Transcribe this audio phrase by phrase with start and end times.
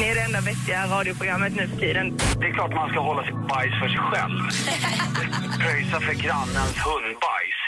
[0.00, 2.16] Ni är det enda vettiga radioprogrammet nu för tiden.
[2.40, 4.38] Det är klart man ska hålla sitt bajs för sig själv.
[5.62, 7.58] Pröjsa för grannens hundbajs.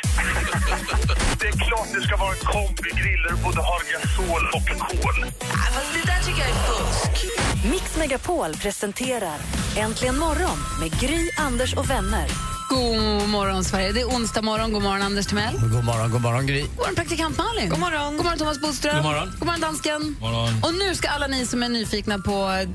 [1.40, 5.18] det är klart det ska vara en kombigrill där du både har gasol och kol.
[5.94, 7.26] det där tycker jag är fusk.
[7.70, 9.38] Mix Megapol presenterar
[9.76, 12.51] Äntligen morgon med Gry, Anders och vänner.
[12.72, 13.92] God morgon, Sverige.
[13.92, 14.72] Det är onsdag morgon.
[14.72, 15.54] God morgon, Anders Timell.
[15.60, 16.60] God morgon, god morgon Gry.
[16.60, 17.68] God morgon, praktikant Malin.
[17.68, 18.94] God morgon, god morgon Thomas Bodström.
[18.94, 19.28] God morgon.
[19.38, 20.16] God morgon, dansken.
[20.20, 20.48] morgon.
[20.62, 22.66] Och nu ska alla ni som är nyfikna på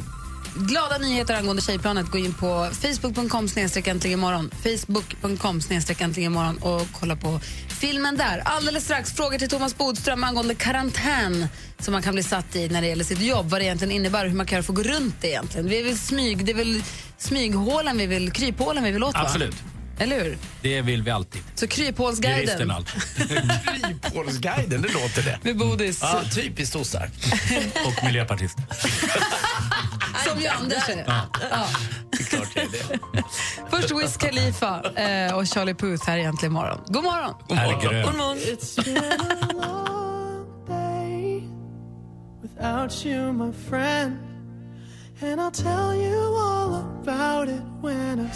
[0.56, 3.48] glada nyheter angående Tjejplanet gå in på facebook.com
[3.86, 4.52] äntligen morgon.
[4.64, 5.62] Facebook.com
[6.00, 8.42] äntligen morgon och kolla på filmen där.
[8.46, 11.48] Alldeles strax frågor till Thomas Bodström angående karantän
[11.80, 14.24] som man kan bli satt i när det gäller sitt jobb, vad det egentligen innebär
[14.24, 15.70] och hur man kan att gå runt det egentligen.
[15.70, 16.84] Vi vill smyg, det är väl
[17.18, 19.22] smyghålen vi vill, kryphålen vi vill åt va?
[19.22, 19.56] Absolut.
[20.00, 20.38] Eller hur?
[20.62, 21.42] Det vill vi alltid.
[21.56, 22.58] Så kryphålsguiden.
[23.66, 25.40] Kryphålsguiden, det låter det.
[25.42, 26.00] med bodis.
[26.02, 27.10] Ja, typiskt sossar.
[27.86, 28.58] Och miljöpartist.
[30.28, 31.04] Som ju Anders är.
[31.08, 31.68] Ja.
[32.12, 33.24] Det är klart det är det.
[33.70, 36.80] Först Wiz Khalifa eh, och Charlie Puth här egentligen imorgon.
[36.88, 37.58] God morgon!
[37.58, 38.04] Här är grön.
[42.42, 44.27] without you, my friend.
[45.22, 48.30] And I'll tell you all about it when I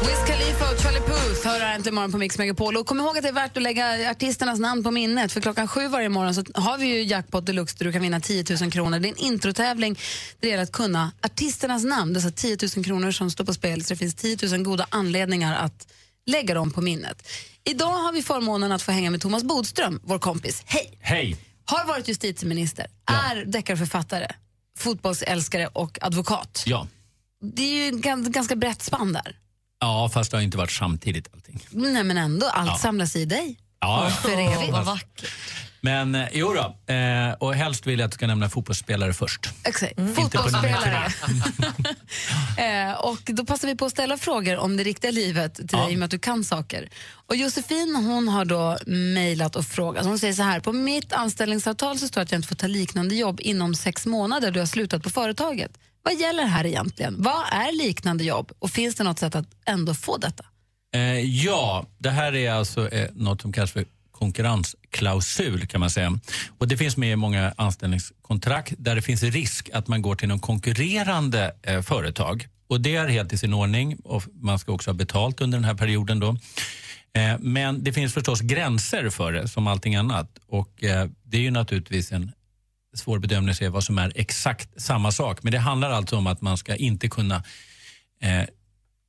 [0.00, 2.76] Wiz Khalifa och Charlie Puth hör här äntligen imorgon på Mix Megapol.
[2.76, 5.32] Och kom ihåg att det är värt att lägga artisternas namn på minnet.
[5.32, 8.20] För klockan sju varje morgon så har vi ju Jackpot Deluxe där du kan vinna
[8.20, 8.98] 10 000 kronor.
[8.98, 10.00] Det är en introtävling där
[10.40, 12.12] det gäller att kunna artisternas namn.
[12.12, 13.84] Det är alltså 10 000 kronor som står på spel.
[13.84, 15.86] Så det finns 10 000 goda anledningar att
[16.26, 17.28] lägga dem på minnet.
[17.64, 20.62] Idag har vi förmånen att få hänga med Thomas Bodström, vår kompis.
[20.66, 20.98] Hej!
[21.00, 21.36] Hej.
[21.64, 24.26] Har varit justitieminister, är deckarförfattare,
[24.78, 26.62] fotbollsälskare och advokat.
[26.66, 26.86] Ja.
[27.42, 29.36] Det är ju ett gan- ganska brett spann där.
[29.80, 31.66] ja, fast det har inte varit samtidigt allting.
[31.70, 32.78] Nej men ändå, allt Ja.
[32.78, 33.58] samlas i dig.
[33.80, 34.72] Ja, För evigt.
[34.72, 35.24] vad vackert.
[35.84, 39.50] Men eh, jo då, eh, och helst vill jag att du ska nämna fotbollsspelare först.
[39.64, 39.96] Exakt.
[39.96, 41.12] Nummer Fotbollsspelare.
[42.90, 45.92] eh, och då passar vi på att ställa frågor om det riktiga livet till dig
[45.92, 46.88] i och med att du kan saker.
[47.26, 50.06] Och Josefin hon har då mejlat och frågat.
[50.06, 52.66] Hon säger så här, på mitt anställningsavtal så står det att jag inte får ta
[52.66, 55.70] liknande jobb inom sex månader jag har slutat på företaget.
[56.02, 57.14] Vad gäller här egentligen?
[57.18, 58.52] Vad är liknande jobb?
[58.58, 60.44] Och finns det något sätt att ändå få detta?
[60.94, 63.84] Eh, ja, det här är alltså eh, något som kallas för
[64.94, 66.18] klausul kan man säga.
[66.58, 70.28] Och det finns med i många anställningskontrakt där det finns risk att man går till
[70.28, 72.46] någon konkurrerande eh, företag.
[72.66, 75.64] Och det är helt i sin ordning och man ska också ha betalt under den
[75.64, 76.36] här perioden då.
[77.12, 81.42] Eh, men det finns förstås gränser för det som allting annat och eh, det är
[81.42, 82.32] ju naturligtvis en
[82.94, 85.42] svår bedömning att se vad som är exakt samma sak.
[85.42, 87.44] Men det handlar alltså om att man ska inte kunna
[88.20, 88.44] eh,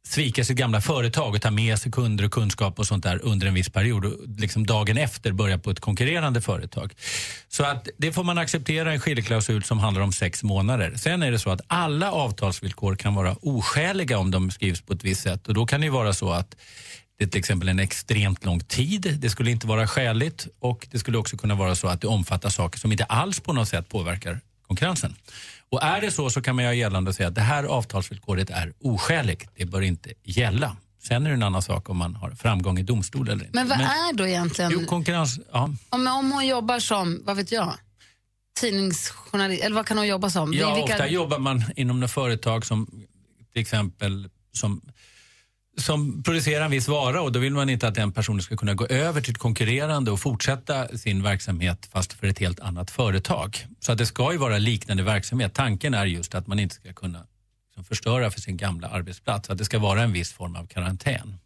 [0.07, 3.47] svika sitt gamla företag och ta med sig kunder och kunskap och sånt där under
[3.47, 6.93] en viss period och liksom dagen efter börja på ett konkurrerande företag.
[7.47, 10.93] Så att det får man acceptera en skiljeklausul som handlar om sex månader.
[10.95, 15.03] Sen är det så att alla avtalsvillkor kan vara oskäliga om de skrivs på ett
[15.03, 16.55] visst sätt och då kan det ju vara så att
[17.17, 19.17] det är till exempel en extremt lång tid.
[19.19, 22.49] Det skulle inte vara skäligt och det skulle också kunna vara så att det omfattar
[22.49, 25.15] saker som inte alls på något sätt påverkar konkurrensen.
[25.71, 28.49] Och är det så så kan man göra gällande och säga att det här avtalsvillkoret
[28.49, 29.49] är oskäligt.
[29.55, 30.77] Det bör inte gälla.
[31.03, 33.55] Sen är det en annan sak om man har framgång i domstol eller inte.
[33.57, 35.69] Men vad är då egentligen, Jo, konkurrens, ja.
[35.89, 37.73] om, om hon jobbar som, vad vet jag,
[38.59, 40.53] tidningsjournalist, eller vad kan hon jobba som?
[40.53, 42.87] Ja, Vilka- ofta jobbar man inom något företag som
[43.53, 44.81] till exempel som,
[45.77, 48.73] som producerar en viss vara och då vill man inte att den personen ska kunna
[48.73, 53.65] gå över till ett konkurrerande och fortsätta sin verksamhet fast för ett helt annat företag.
[53.79, 55.53] Så att det ska ju vara liknande verksamhet.
[55.53, 57.25] Tanken är just att man inte ska kunna
[57.67, 59.49] liksom, förstöra för sin gamla arbetsplats.
[59.49, 61.37] Att det ska vara en viss form av karantän.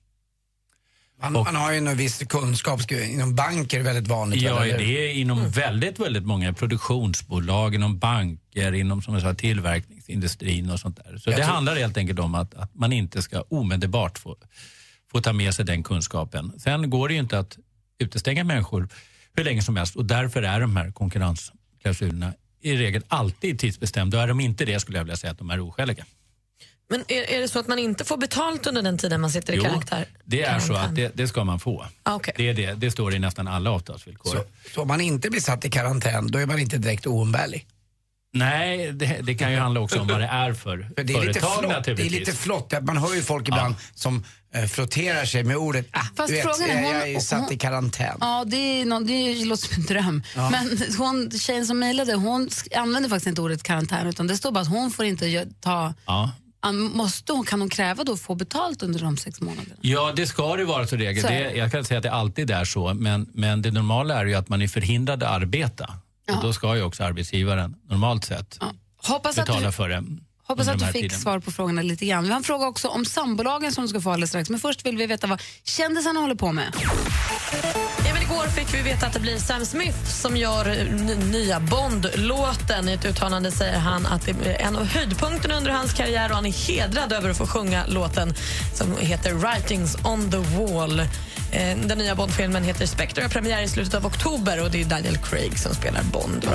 [1.22, 4.42] Man, Och- man har ju en viss kunskap, ska- inom banker är det väldigt vanligt.
[4.42, 4.78] Ja, eller?
[4.78, 10.80] det är inom väldigt, väldigt många produktionsbolag, inom banker, inom som jag sa, tillverkningsindustrin och
[10.80, 11.18] sånt där.
[11.18, 14.36] Så Jag det tror- handlar helt enkelt om att, att man inte ska omedelbart få,
[15.12, 16.52] få ta med sig den kunskapen.
[16.60, 17.58] Sen går det ju inte att
[18.00, 18.90] utestänga människor
[19.36, 24.18] hur länge som helst och därför är de här konkurrensklausulerna i regel alltid tidsbestämda.
[24.18, 26.06] Och är de inte det skulle jag vilja säga att de är oskäliga.
[26.90, 29.54] Men är, är det så att man inte får betalt under den tiden man sitter
[29.54, 30.06] i Jo, karaktär?
[30.26, 31.86] det är så att det, det ska man få.
[32.04, 32.34] Ah, okej.
[32.38, 34.32] Det, är det, det står i nästan alla avtalsvillkor.
[34.32, 34.44] Så,
[34.74, 37.66] så om man inte blir satt i karantän, då är man inte direkt oumbärlig.
[38.34, 41.26] Nej, det, det kan ju handla också om vad det är för, För det är
[41.26, 41.98] lite företag flott.
[41.98, 42.74] Det är lite flott.
[42.82, 46.70] Man hör ju folk ibland som eh, flotterar sig med ordet ah, Fast vet, frågan
[46.70, 48.18] är, jag, hon- jag är ju satt hon- i karantän.
[48.22, 50.24] Ja, det, är någon, det låter som en dröm.
[50.36, 50.50] Ja.
[50.50, 54.62] Men hon, tjejen som mejlade, hon använder faktiskt inte ordet karantän utan det står bara
[54.62, 55.94] att hon får inte ta...
[56.06, 56.32] Ja.
[56.74, 59.76] Måste hon, kan hon kräva då att få betalt under de sex månaderna?
[59.82, 61.24] Ja, det ska det vara så regel.
[61.24, 64.36] Det, jag kan säga att det alltid är så, men, men det normala är ju
[64.36, 65.94] att man är förhindrad att arbeta.
[66.36, 68.60] Och då ska ju också arbetsgivaren normalt sett
[68.98, 70.04] Hoppas att betala du, för det.
[70.50, 71.20] Hoppas att du fick tiden.
[71.20, 72.24] svar på frågorna lite grann.
[72.24, 74.50] Vi har en fråga också om sambolagen som du ska få alldeles strax.
[74.50, 76.74] Men först vill vi veta vad kändisarna håller på med.
[78.06, 80.84] Ja, men igår fick vi veta att det blir Sam Smith som gör
[81.32, 82.90] nya Bond-låten.
[82.90, 86.36] I ett uttalande säger han att det är en av höjdpunkterna under hans karriär och
[86.36, 88.34] han är hedrad över att få sjunga låten
[88.76, 91.00] som heter Writings on the wall.
[91.00, 94.86] Eh, Den nya Bond-filmen heter Spectre och premiär i slutet av oktober och det är
[94.86, 96.42] Daniel Craig som spelar Bond.
[96.42, 96.50] Då.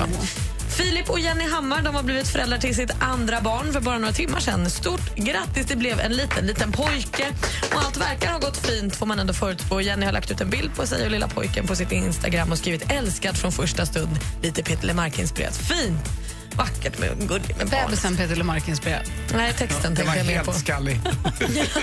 [0.77, 4.13] Filip och Jenny Hammar de har blivit föräldrar till sitt andra barn för bara några
[4.13, 4.69] timmar sedan.
[4.69, 7.25] Stort grattis, det blev en liten, liten pojke.
[7.73, 9.81] Och allt verkar ha gått fint får man ändå förutspå.
[9.81, 12.57] Jenny har lagt ut en bild på sig och lilla pojken på sitt Instagram och
[12.57, 14.19] skrivit älskat från första stund.
[14.43, 15.57] Lite Peter LeMarc-inspirerat.
[15.57, 16.24] Fint!
[16.57, 17.81] Vackert med gulligt med barn.
[17.85, 19.03] Bebisen Peter LeMarc-inspirerad.
[19.33, 20.51] Nej, texten tänkte jag mer på.
[20.51, 20.99] helt skallig.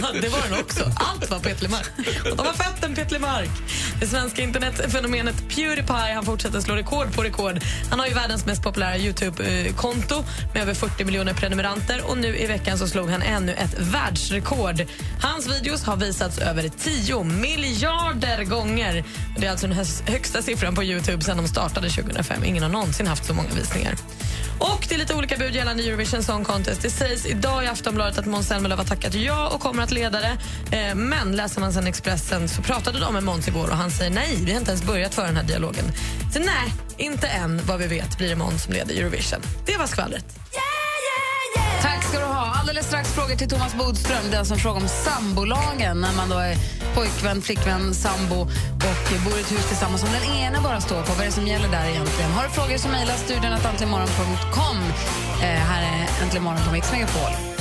[0.03, 0.93] Ja, det var den också.
[0.97, 1.87] Allt var Peter LeMarc.
[2.31, 3.49] Och de har fött en Peter LeMarc.
[4.01, 7.61] Det svenska internetfenomenet Pewdiepie han fortsätter slå rekord på rekord.
[7.91, 10.25] Han har ju världens mest populära Youtube-konto
[10.55, 12.03] med över 40 miljoner prenumeranter.
[12.11, 14.87] Och nu i veckan så slog han ännu ett världsrekord.
[15.23, 19.05] Hans videos har visats över 10 miljarder gånger.
[19.39, 19.77] Det är alltså den
[20.07, 22.45] högsta siffran på Youtube sedan de startade 2005.
[22.45, 23.95] Ingen har någonsin haft så många visningar.
[24.63, 26.83] Och det är lite olika bud gällande Eurovision Song Contest.
[26.83, 30.19] Det sägs idag i Aftonbladet att Måns Zelmerlöw har tackat ja och kommer att leda
[30.21, 30.39] det.
[30.77, 34.11] Eh, men läser man sen Expressen så pratade de med Måns igår och han säger
[34.11, 35.85] nej, vi har inte ens börjat föra den här dialogen.
[36.33, 39.41] Så nej, inte än vad vi vet blir det Måns som leder Eurovision.
[39.67, 40.25] Det var skvallret.
[40.53, 40.82] Yeah!
[42.63, 44.31] Alldeles strax frågor till Thomas Bodström.
[44.31, 46.01] den alltså som frågar om sambolagen.
[46.01, 46.57] När man då är
[46.95, 51.13] pojkvän, flickvän, sambo och bor i ett hus tillsammans som den ena bara står på.
[51.13, 52.31] Vad är det som gäller där egentligen?
[52.31, 54.77] Har du frågor så mejla studion att antligenmorgon.com.
[55.43, 57.52] Eh, här är Äntligen morgon på Mix Megapol.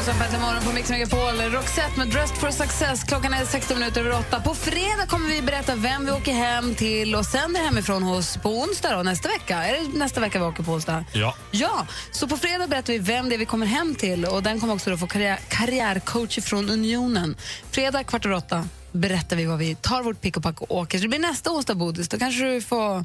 [0.00, 1.40] Du på Äntligen morgon på Mix Megapol.
[1.52, 3.04] Roxette med Dressed for success.
[3.04, 4.40] Klockan är 16 minuter över 8.
[4.40, 8.48] På fredag kommer vi berätta vem vi åker hem till och sänder hemifrån hos på
[8.48, 9.64] onsdag då, nästa vecka.
[9.64, 11.04] Är det nästa vecka vi åker på onsdag?
[11.12, 11.34] Ja.
[11.50, 14.60] Ja, så på fredag berättar vi vem det är vi kommer hem till och den
[14.60, 17.36] kommer också då få karriär, karriärcoach från Unionen.
[17.70, 20.98] Fredag kvart över åtta berättar vi vad vi tar vårt pick och pack och åker.
[20.98, 22.08] Så det blir nästa onsdag, Bodis.
[22.08, 23.04] Då kanske du får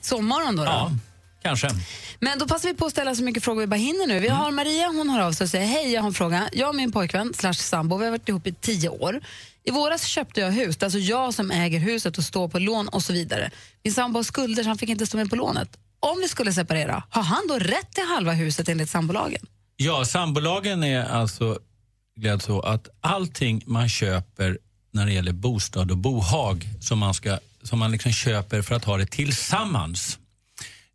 [0.00, 0.64] sommaren då.
[0.64, 0.70] då.
[0.70, 0.90] Ja,
[1.44, 1.68] kanske.
[2.20, 4.20] Men då passar vi på att ställa så mycket frågor vi bara hinner nu.
[4.20, 6.48] Vi har Maria, hon hör av sig och säger hej, jag har en fråga.
[6.52, 9.20] Jag och min pojkvän slash sambo, vi har varit ihop i tio år.
[9.64, 13.02] I våras köpte jag hus, alltså jag som äger huset och står på lån och
[13.02, 13.50] så vidare.
[13.82, 15.68] Min sambo har skulder så han fick inte stå med på lånet.
[16.00, 19.46] Om vi skulle separera, har han då rätt till halva huset enligt sambolagen?
[19.76, 21.58] Ja, sambolagen är alltså
[22.16, 24.58] glad så att allting man köper
[24.92, 28.84] när det gäller bostad och bohag som man, ska, som man liksom köper för att
[28.84, 30.18] ha det tillsammans,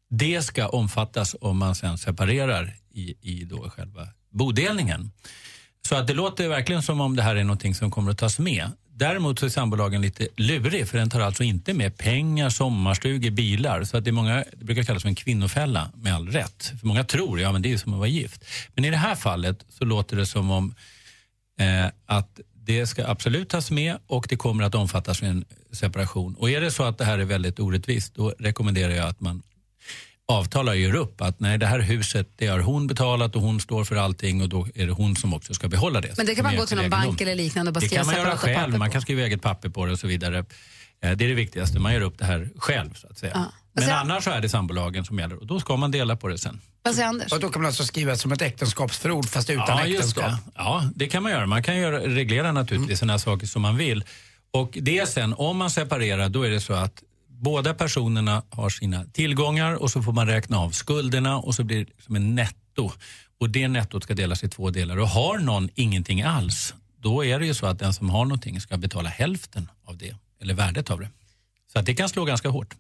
[0.10, 5.12] det ska omfattas om man sen separerar i, i då själva bodelningen.
[5.88, 8.40] Så att det låter verkligen som om det här är någonting som kommer att tas
[8.40, 8.72] med.
[8.92, 13.84] Däremot så är sambolagen lite lurig för den tar alltså inte med pengar, sommarstugor, bilar.
[13.84, 16.74] Så att det, är många, det brukar kallas för en kvinnofälla med all rätt.
[16.80, 18.46] För många tror ja men det är som att vara gift.
[18.76, 20.76] Men i det här fallet så låter det som om
[21.60, 26.36] eh, att det ska absolut tas med och det kommer att omfattas vid en separation.
[26.36, 29.42] Och är det så att det här är väldigt orättvist då rekommenderar jag att man
[30.30, 33.84] avtalar gör upp att nej det här huset det har hon betalat och hon står
[33.84, 36.18] för allting och då är det hon som också ska behålla det.
[36.18, 38.14] Men det kan man gå till någon bank eller liknande och bara Det skriva kan
[38.14, 40.38] man göra själv, man kan skriva eget papper på det och så vidare.
[40.40, 40.46] Eh,
[41.02, 43.32] Det är det viktigaste, man gör upp det här själv så att säga.
[43.36, 43.46] Ja.
[43.74, 46.28] Men jag- annars så är det sambolagen som gäller och då ska man dela på
[46.28, 46.62] det sen.
[46.84, 47.32] Vad säger Anders?
[47.32, 50.26] Och då kan man alltså skriva som ett äktenskapsförord fast utan Ja, just äktenskap.
[50.46, 50.52] det.
[50.56, 51.46] Ja, det kan man göra.
[51.48, 54.04] Man kan göra, reglera naturligtvis sådana saker som man vill.
[54.52, 56.94] Och det sen, om man separerar, då är det så att
[57.40, 61.86] båda personerna har sina tillgångar och så får man räkna av skulderna och så blir
[61.86, 62.92] det som en netto.
[63.40, 64.98] Och det nettot ska delas i två delar.
[64.98, 68.62] Och har någon ingenting alls, då är det ju så att den som har någonting
[68.62, 71.10] ska betala hälften av det, eller värdet av det.
[71.74, 72.76] Så att det kan slå ganska hårt.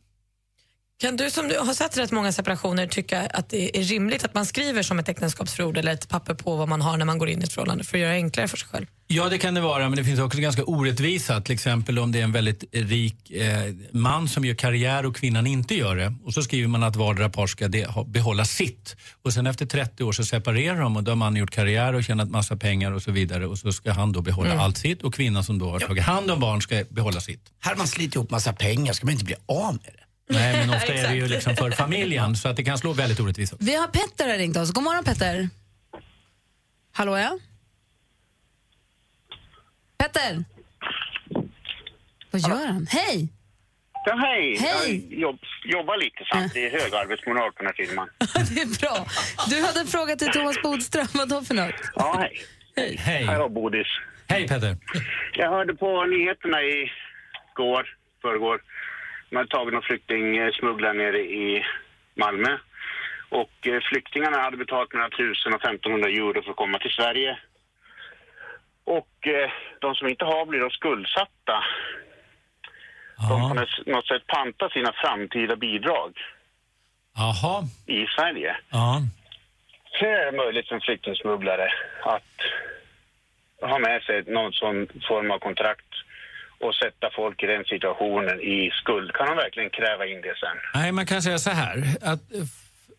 [1.01, 4.34] Kan du som du har sett rätt många separationer tycka att det är rimligt att
[4.34, 7.29] man skriver som ett äktenskapsförord eller ett papper på vad man har när man går
[7.29, 8.86] in i ett förhållande för att göra det enklare för sig själv?
[9.08, 11.41] Ja, det kan det vara, men det finns också ganska orättvisa.
[11.41, 15.48] Till exempel om det är en väldigt rik eh, man som gör karriär och kvinnan
[15.48, 16.13] inte gör det.
[16.24, 18.96] Och så skriver man att vardera par ska de, ha, behålla sitt.
[19.25, 22.03] Och sen efter 30 år så separerar de och då har mannen gjort karriär och
[22.03, 23.48] tjänat massa pengar och så vidare.
[23.48, 24.60] Och så ska han då behålla Mm.
[24.62, 27.41] allt sitt och kvinnan som då har tagit hand om barn ska behålla sitt.
[27.60, 30.09] Här har man slitit ihop massa pengar, ska man inte bli av med det?
[30.29, 33.19] Nej, men ofta är det ju liksom för familjen så att det kan slå väldigt
[33.19, 33.53] orättvist.
[33.59, 34.71] Vi har Petter har ringt oss.
[34.71, 35.50] God morgon Petter.
[36.91, 37.38] Hallå ja?
[39.98, 40.43] Petter?
[42.31, 42.88] Vad gör han?
[42.89, 43.27] Hej!
[44.05, 44.57] Ja, hej!
[44.59, 45.05] Hej.
[45.09, 46.53] Jag jobb, jobbar lite samt.
[46.53, 48.09] Det är hög arbetsmoral på den här firman.
[48.55, 49.05] det är bra.
[49.50, 51.07] Du hade en fråga till Thomas Bodström.
[51.13, 51.75] Vad då för något?
[51.95, 52.41] Ja, hej.
[52.75, 52.95] Hej.
[53.00, 53.24] Hej.
[53.25, 53.88] Hallå, Bodis.
[54.27, 54.77] Hej Peter.
[55.33, 56.91] Jag hörde på nyheterna i
[57.53, 57.88] går,
[58.21, 58.62] förrgår.
[59.31, 61.65] Man tagit någon flyktingsmugglare nere i
[62.15, 62.57] Malmö.
[63.29, 67.38] Och eh, flyktingarna hade betalat mellan 1000 och 1500 euro för att komma till Sverige.
[68.83, 71.63] Och eh, de som inte har blir då skuldsatta.
[73.29, 73.50] De Ja.
[73.50, 76.17] på något- sätt panta sina framtida bidrag
[77.15, 77.63] Jaha.
[77.86, 78.57] i Sverige.
[78.71, 79.01] Ja.
[79.91, 81.71] Hur är det möjligt för en flyktingsmugglare
[82.03, 82.36] att
[83.69, 85.86] ha med sig någon sån form av kontrakt
[86.60, 89.13] och sätta folk i den situationen i skuld?
[89.13, 90.58] Kan de verkligen kräva in det sen?
[90.74, 91.84] Nej, man kan säga så här.
[92.01, 92.22] Att,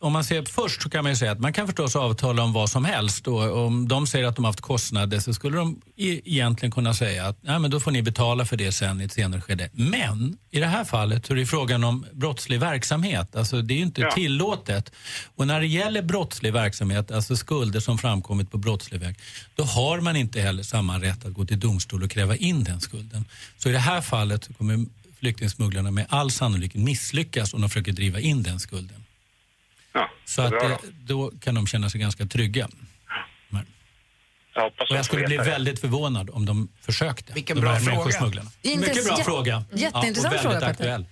[0.02, 2.70] om man ser först så kan man säga att man kan förstås avtala om vad
[2.70, 3.26] som helst.
[3.28, 7.38] Och om de säger att de haft kostnader så skulle de egentligen kunna säga att
[7.42, 9.70] Nej, men då får ni betala för det sen i ett senare skede.
[9.72, 13.36] Men i det här fallet så är det frågan om brottslig verksamhet.
[13.36, 14.10] Alltså det är ju inte Ja.
[14.10, 14.92] tillåtet.
[15.36, 19.16] Och när det gäller brottslig verksamhet, alltså skulder som framkommit på brottslig väg,
[19.54, 22.80] då har man inte heller samma rätt att gå till domstol och kräva in den
[22.80, 23.24] skulden.
[23.58, 24.84] Så i det här fallet kommer
[25.18, 29.04] flyktingsmugglarna med all sannolikhet misslyckas om de försöker driva in den skulden.
[29.92, 32.68] Ja, Så att, eh, då kan de känna sig ganska trygga.
[34.54, 35.42] Jag Och jag att skulle bli det.
[35.42, 37.32] väldigt förvånad om de försökte.
[37.32, 38.42] Vilken de bra fråga.
[38.64, 39.64] Mycket bra fråga.
[39.72, 40.94] jätteintressant och fråga, väldigt Petter.
[40.94, 41.06] aktuell.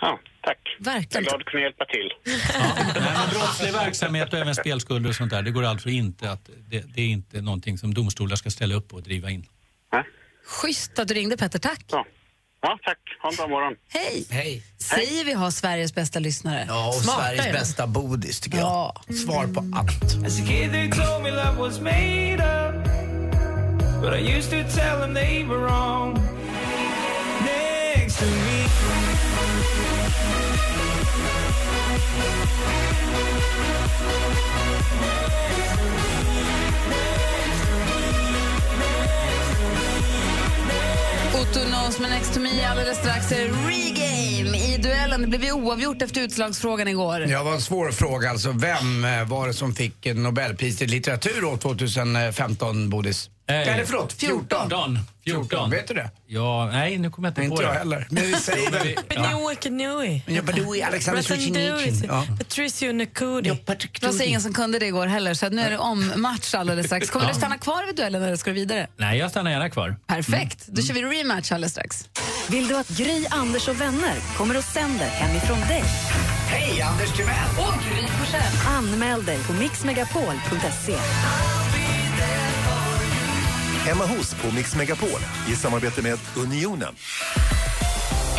[0.00, 0.58] Ja, tack.
[0.78, 1.24] Jag är Verkligen.
[1.24, 2.10] glad att kunna hjälpa till.
[2.94, 6.84] Men brottslig verksamhet och även spelskulder och sånt där, det går alltså inte att, det,
[6.94, 9.46] det är inte någonting som domstolar ska ställa upp på och driva in.
[9.90, 10.04] Ja,
[10.46, 11.84] Schysst att du ringde Petter, tack.
[11.90, 12.06] ja.
[12.62, 12.98] Ja tack.
[13.22, 13.74] Ha en bra morgon.
[13.88, 14.26] Hej!
[14.30, 14.62] Hej.
[14.78, 16.64] Säger vi har Sveriges bästa lyssnare?
[16.68, 17.52] Ja, och Smarta är Sveriges de.
[17.52, 18.66] bästa bodis tycker jag.
[18.66, 19.14] Ja.
[19.26, 20.26] Svar på allt.
[20.26, 22.84] As a kid, they told me love was made up.
[24.02, 26.12] But I used to tell them they were wrong.
[27.40, 28.66] Next to me.
[41.34, 45.30] Otto Knows med Next to me alldeles strax är regame i duellen.
[45.30, 47.20] Det blev ju oavgjort efter utslagsfrågan igår.
[47.20, 48.52] Ja, det var en svår fråga alltså.
[48.52, 53.30] Vem eh, var det som fick Nobelpris i litteratur år 2015, Bodis?
[53.48, 54.48] Eh, Eller förlåt, 14.
[54.70, 54.98] 14.
[55.24, 55.70] 14.
[55.70, 56.10] Vet du det?
[56.26, 57.78] Ja, nej nu kommer jag inte Nej, på inte jag det.
[57.78, 58.06] heller.
[58.10, 58.96] Men vi säger väl...
[59.08, 60.22] Benoi Kanui.
[60.26, 62.04] Ja, Badooey, Alexander Solzhenitsyn.
[62.08, 62.26] Ja.
[62.38, 63.50] Patricio Nakudi.
[64.00, 66.54] Det var ingen som kunde det igår heller, så att nu är det om match
[66.54, 67.10] alldeles strax.
[67.10, 68.86] Kommer du stanna kvar vid duellen eller ska du vidare?
[68.96, 69.96] Nej, jag stannar gärna kvar.
[70.06, 72.08] Perfekt, då kör vi rematch alldeles strax.
[72.50, 75.84] Vill du att Gry, Anders och vänner kommer och sänder hemifrån dig?
[76.48, 77.34] Hej, Anders Timell!
[78.66, 80.96] Anmäl dig på mixmegapol.se.
[83.86, 86.94] Hemma hos på Mix Megapol i samarbete med Unionen.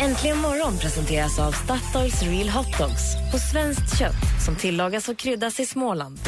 [0.00, 3.02] Äntligen morgon presenteras av Statoils Real Hot Dogs
[3.32, 6.18] på svenskt kött som tillagas och kryddas i Småland.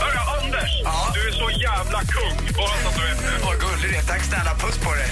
[0.00, 0.70] Hörru, Anders!
[1.14, 2.56] Du är så jävla kung.
[2.56, 3.44] Bara så att du vet det.
[3.44, 4.02] Vad gullig du är.
[4.02, 4.54] Tack snälla.
[4.54, 5.06] Puss på dig.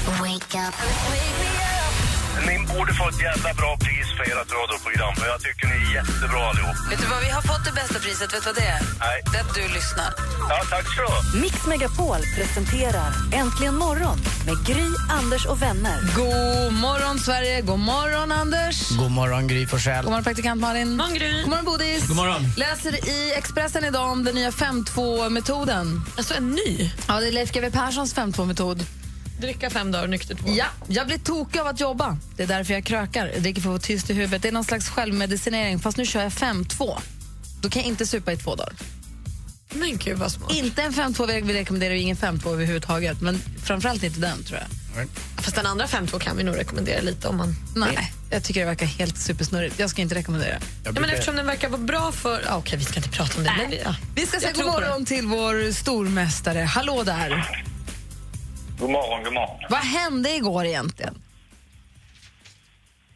[2.49, 5.15] Ni borde få ett jävla bra pris för ert radioprogram.
[5.17, 6.77] För jag tycker ni är jättebra allihop.
[6.91, 8.81] Vet du vad, vi har fått det bästa priset, vet du vad det är?
[9.07, 9.17] Nej.
[9.33, 10.11] Det är att du lyssnar.
[10.51, 11.21] Ja, tack ska du ha.
[11.43, 15.99] Mix Megapol presenterar Äntligen morgon med Gry, Anders och vänner.
[16.17, 18.77] God morgon Sverige, god morgon Anders.
[19.03, 20.03] God morgon, Gry Forssell.
[20.05, 20.89] God morgon praktikant Malin.
[20.89, 21.41] God morgon, Gry.
[21.41, 22.09] God morgon Bodis.
[22.09, 22.43] God morgon.
[22.57, 26.03] Läser i Expressen idag om den nya 5-2-metoden.
[26.17, 26.91] Alltså en ny.
[27.09, 28.87] Ja, det är Leif GW Perssons 5-2-metod.
[29.41, 30.49] Dricka fem dagar nykter två.
[30.49, 32.19] Ja, jag blir tokig av att jobba.
[32.37, 33.27] Det är därför jag krökar.
[33.27, 34.43] Jag dricker för att vara tyst i huvudet.
[34.43, 36.99] Det är någon slags självmedicinering, fast nu kör jag 5-2.
[37.61, 38.73] Då kan jag inte supa i två dagar.
[39.75, 40.53] Men gud vad smart.
[40.53, 43.21] Inte en 5-2, vi rekommenderar ju ingen 5-2 överhuvudtaget.
[43.21, 44.69] Men framförallt inte den, tror jag.
[45.37, 47.57] Fast den andra 5-2 kan vi nog rekommendera lite om man...
[47.77, 49.79] Nej, jag tycker det verkar helt supersnurrigt.
[49.79, 50.59] Jag ska inte rekommendera.
[50.85, 52.43] Ja, men eftersom den verkar vara bra för...
[52.47, 53.55] Ja, okej, vi ska inte prata om det.
[53.59, 53.95] Men, ja.
[54.15, 56.59] Vi ska säga god morgon till vår stormästare.
[56.59, 57.65] Hallå där!
[58.83, 59.59] God morgon, god morgon.
[59.71, 61.15] Vad hände igår egentligen?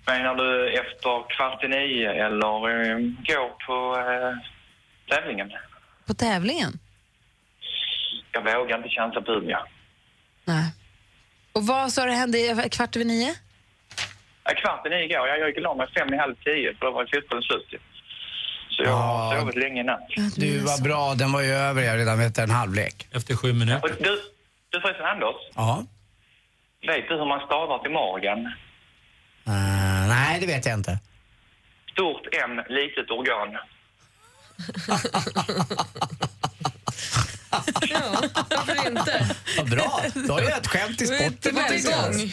[0.06, 4.34] Menar du efter kvart i nio eller eh, gå på eh,
[5.16, 5.52] tävlingen?
[6.06, 6.78] På tävlingen?
[8.32, 9.58] Jag vågar inte chansa på Umeå.
[10.44, 10.64] Nej.
[11.52, 13.34] Och vad sa du hände kvart över nio?
[14.44, 15.28] Ja, kvart i nio igår.
[15.28, 17.78] Jag gick och la mig fem i halv tio för då var fotbollen slut ju.
[18.70, 19.40] Så jag har Ja.
[19.40, 20.08] sovit länge i natt.
[20.36, 23.08] Du var bra, den var ju över jag redan vet en halvlek.
[23.12, 23.82] Efter sju minuter.
[23.84, 24.20] Och du,
[24.70, 25.84] du förresten Anders, Ja.
[26.86, 28.38] vet du hur man stavar till Morgan?
[29.48, 30.98] Uh, nej, det vet jag inte.
[31.92, 33.48] Stort M, litet organ.
[38.50, 39.36] Varför inte?
[39.56, 40.02] Vad bra.
[40.14, 41.06] Då har jag ett skämt i.
[41.52, 42.32] Var igång.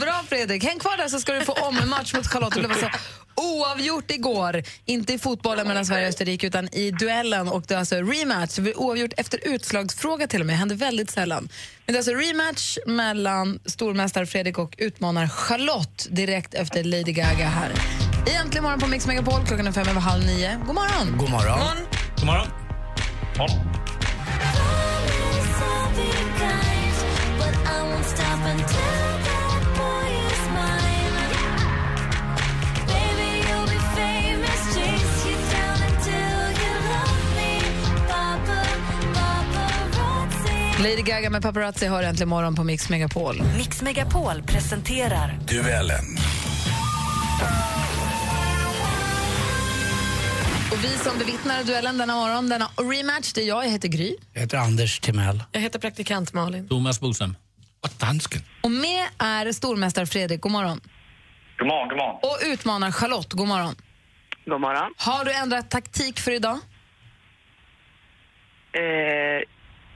[0.00, 0.64] Bra Fredrik.
[0.64, 2.54] Häng kvar där så ska du få om en match mot Charlotte.
[2.54, 2.90] Det blev alltså
[3.34, 4.62] oavgjort igår.
[4.84, 7.48] Inte i fotbollen mellan Sverige och Österrike utan i duellen.
[7.48, 8.56] Och det är alltså rematch.
[8.56, 10.54] Det oavgjort efter utslagsfråga till och med.
[10.54, 11.48] Det händer väldigt sällan.
[11.86, 17.48] Men det är alltså rematch mellan stormästare Fredrik och utmanar Charlotte direkt efter Lady Gaga
[17.48, 17.72] här.
[18.26, 19.46] I Äntligen morgon på Mix Megapol.
[19.46, 20.60] Klockan är fem över halv nio.
[20.66, 21.18] God morgon!
[21.18, 21.58] God morgon.
[22.16, 23.79] God morgon.
[40.82, 43.42] Lady Gaga med paparazzi har äntligen morgon på Mix Megapol.
[43.56, 46.04] Mix Megapol presenterar Duellen.
[50.72, 54.16] Och vi som bevittnar duellen denna morgon, denna rematch, det är jag, jag heter Gry.
[54.32, 55.42] Jag heter Anders Timell.
[55.52, 56.68] Jag heter praktikant Malin.
[56.68, 57.36] Thomas Bodström.
[57.80, 58.40] Och dansken.
[58.62, 60.80] Och med är stormästare Fredrik, god morgon.
[61.58, 62.16] God morgon, god morgon.
[62.22, 63.74] Och utmanar Charlotte, god morgon.
[64.46, 64.94] God morgon.
[64.96, 66.58] Har du ändrat taktik för idag?
[68.72, 69.40] Eh,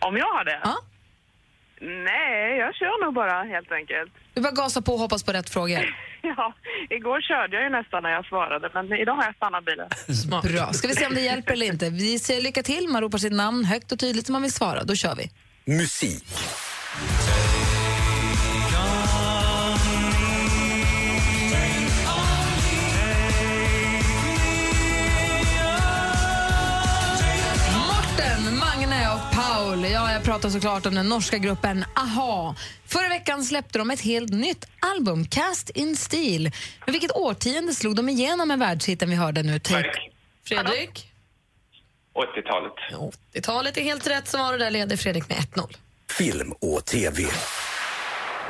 [0.09, 0.61] om jag har det?
[0.65, 0.77] Ja.
[1.81, 4.13] Nej, jag kör nog bara helt enkelt.
[4.35, 5.85] Du bara gasa på och hoppas på rätt frågor.
[6.37, 6.55] Ja,
[6.91, 9.89] igår körde jag ju nästan när jag svarade, men idag har jag stannat bilen.
[10.43, 10.73] Bra.
[10.73, 11.91] Ska vi se om det hjälper eller inte.
[11.91, 14.85] Vi säger lycka till, man ropar sitt namn högt och tydligt som man vill svara.
[14.85, 15.31] Då kör vi.
[15.75, 16.25] Musik.
[29.75, 29.85] Paul.
[29.91, 32.55] Ja, jag pratar såklart om den norska gruppen AHA.
[32.87, 36.51] Förra veckan släppte de ett helt nytt album, Cast in Steel.
[36.87, 39.59] Men vilket årtionde slog de igenom med världshitten vi hörde nu?
[39.59, 39.91] Take...
[40.45, 41.11] Fredrik?
[42.15, 43.13] 80-talet.
[43.35, 45.77] 80-talet är helt rätt svar och där leder Fredrik med 1-0.
[46.11, 47.23] Film och TV.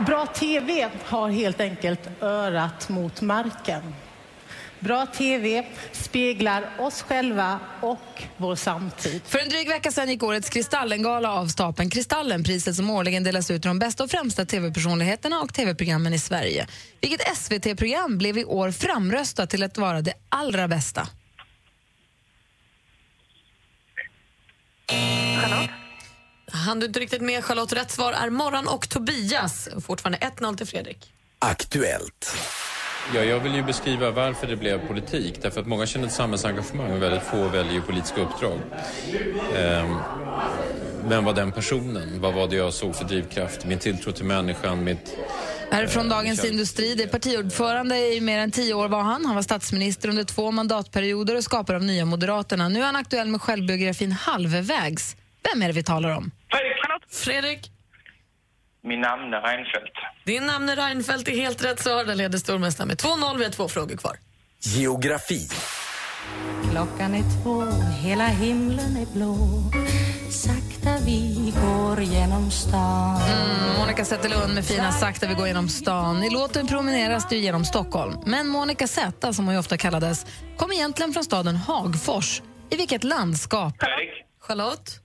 [0.07, 3.83] Bra TV har helt enkelt örat mot marken.
[4.85, 9.23] Bra TV speglar oss själva och vår samtid.
[9.25, 11.91] För en dryg vecka sedan gick årets Kristallengala av stapeln.
[11.91, 16.19] Kristallen, priset som årligen delas ut till de bästa och främsta tv-personligheterna och tv-programmen i
[16.19, 16.67] Sverige.
[17.01, 21.09] Vilket SVT-program blev i år framröstat till att vara det allra bästa?
[26.53, 27.73] Han du inte riktigt med Charlotte.
[27.73, 29.69] Rätt svar är Morgon och Tobias.
[29.87, 31.13] Fortfarande 1-0 till Fredrik.
[31.39, 32.37] Aktuellt.
[33.13, 35.43] Ja, jag vill ju beskriva varför det blev politik.
[35.43, 38.59] Därför att många känner ett samhällsengagemang och väldigt få väljer politiska uppdrag.
[39.57, 39.97] Ehm,
[41.05, 42.21] vem var den personen?
[42.21, 43.65] Vad var det jag såg för drivkraft?
[43.67, 45.17] Min tilltro till människan, mitt...
[45.71, 46.95] Här är från eh, Dagens känn- Industri.
[46.95, 49.25] Det är partiordförande i mer än tio år var han.
[49.25, 52.69] Han var statsminister under två mandatperioder och skapare av Nya Moderaterna.
[52.69, 55.17] Nu är han aktuell med självbiografin Halvvägs.
[55.53, 56.31] Vem är det vi talar om?
[56.51, 56.75] Fredrik.
[57.11, 57.71] Fredrik?
[58.85, 59.97] Min namn är Reinfeldt.
[60.25, 62.05] Din namn är Reinfeldt är helt rätt svar.
[62.05, 63.39] Där leder stormästaren med 2-0.
[63.39, 64.17] Vi har två frågor kvar.
[64.61, 65.49] Geografi.
[66.71, 67.63] Klockan är två,
[68.03, 69.37] hela himlen är blå
[70.31, 76.23] Sakta vi går genom stan Mm, Monica Zetterlund med fina Sakta vi går genom stan.
[76.25, 78.19] I låten promeneras du genom Stockholm.
[78.27, 82.43] Men Monica Z, som hon ju ofta kallades, kom egentligen från staden Hagfors.
[82.71, 83.75] I vilket landskap?
[84.41, 85.01] Charlotte?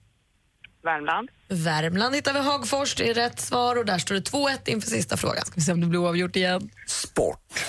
[0.82, 1.28] Värmland.
[1.48, 2.94] Värmland hittar vi Hagfors.
[2.94, 5.44] Det är rätt svar och där står det 2-1 inför sista frågan.
[5.46, 6.70] Ska vi se om det blir oavgjort igen.
[6.86, 7.64] Sport.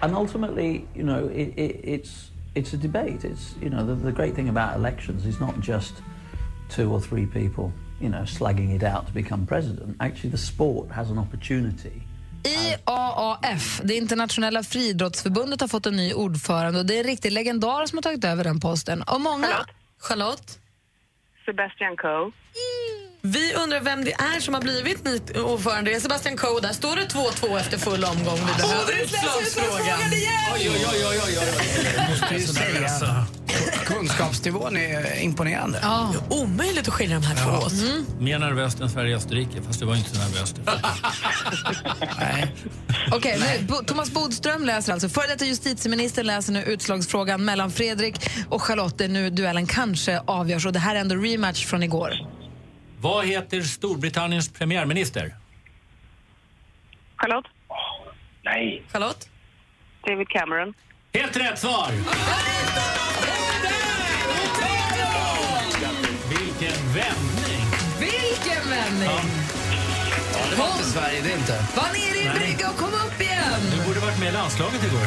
[0.00, 3.24] And ultimately, you know, it, it, it's it's a debate.
[3.24, 5.94] It's you know the, the great thing about elections is not just
[6.68, 9.96] two or three people, you know, slugging it out to become president.
[10.00, 12.02] Actually, the sport has an opportunity.
[12.42, 17.86] IAAF, det internationella friidrottsförbundet, har fått en ny ordförande och det är en riktig legendar
[17.86, 19.02] som har tagit över den posten.
[19.02, 19.48] Och många...
[19.98, 20.58] Charlotte?
[21.46, 22.32] Sebastian Coe.
[23.22, 25.90] Vi undrar vem det är som har blivit ny ordförande.
[25.90, 26.60] Det är Sebastian Coe.
[26.60, 28.38] Där står det 2-2 efter full omgång.
[28.46, 29.98] Vi behöver utslagsfrågan.
[30.54, 31.46] Oj, oj, oj, oj, oj, oj.
[31.96, 32.88] Jag måste ju säga,
[33.86, 35.78] kunskapsnivån är imponerande.
[35.82, 36.14] Ja.
[36.30, 37.72] Omöjligt att skilja de här två åt.
[38.20, 40.60] Mer nervöst än Sverige-Österrike, fast det var inte så nervöst.
[43.12, 45.08] Okej, nu, Bo- Thomas Bodström läser alltså.
[45.08, 48.14] Före detta justitieminister läser nu utslagsfrågan mellan Fredrik
[48.48, 49.10] och Charlotte.
[49.10, 52.12] Nu duellen kanske avgörs och det här är ändå rematch från igår.
[53.00, 55.34] Vad heter Storbritanniens premiärminister?
[57.16, 57.46] Charlotte.
[58.44, 58.82] Nej.
[58.92, 59.28] Charlotte?
[60.06, 60.74] David Cameron.
[61.14, 61.90] Helt rätt svar!
[66.96, 67.66] Vändning!
[68.00, 69.08] Vilken vändning!
[70.32, 71.64] Ja, det var inte Sverige, det är inte.
[71.76, 73.60] Var nere i en brygga och kom upp igen!
[73.70, 75.06] Du borde varit med i landslaget igår.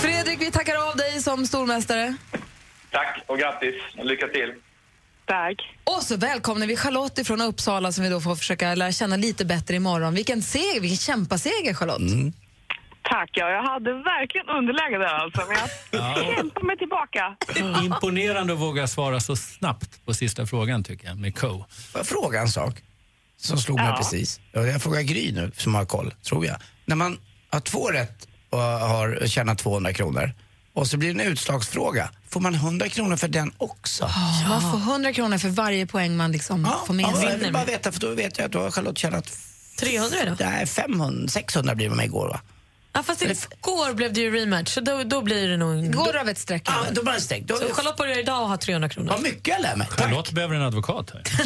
[0.00, 2.16] Fredrik, vi tackar av dig som stormästare.
[2.90, 3.74] Tack och grattis.
[3.94, 4.52] Lycka till.
[5.26, 5.74] Tack.
[5.84, 9.44] Och så välkomnar vi Charlotte från Uppsala som vi då får försöka lära känna lite
[9.44, 10.14] bättre imorgon.
[10.14, 12.00] Vilken seger, vilken kämpaseger Charlotte.
[12.00, 12.32] Mm.
[13.10, 13.50] Tack, ja.
[13.50, 15.42] Jag hade verkligen underläge där alltså.
[15.48, 15.56] Men
[16.00, 17.36] jag kämpar mig tillbaka.
[17.84, 21.48] Imponerande att våga svara så snabbt på sista frågan tycker jag, med Co.
[21.92, 22.74] Får jag fråga en sak
[23.40, 23.96] som slog mig Ja.
[23.96, 24.40] precis?
[24.52, 26.56] Ja, Jag frågar Gry nu, som har koll, tror jag.
[26.84, 27.18] När man
[27.50, 30.32] har två rätt och har tjänat 200 kronor
[30.72, 34.10] och så blir det en utslagsfråga, får man 100 kronor för den också?
[34.48, 37.28] Man får 100 kronor för varje poäng man liksom får med Ja, sig.
[37.30, 39.32] jag vill bara veta, för då vet jag att då har Charlotte tjänat
[39.80, 40.36] 300 då?
[40.44, 42.40] Nej, 500, 600 blir det med igår va?
[42.96, 45.92] Ja, fast igår blev det ju rematch, så då, då blir det nog...
[45.92, 46.62] Går över ett streck.
[46.66, 47.42] Ja, då blir det streck.
[47.42, 49.10] Då, Så Charlotte börjar idag och har 300 kronor.
[49.10, 49.86] Vad mycket jag lär mig.
[49.90, 51.22] Charlotte behöver en advokat här.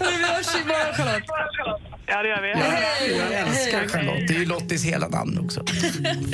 [0.00, 1.24] Vi hörs imorgon Charlotte.
[2.06, 2.48] Ja, det gör vi.
[3.18, 4.28] Jag älskar Charlotte.
[4.28, 5.60] Det är ju Lottis hela namn också.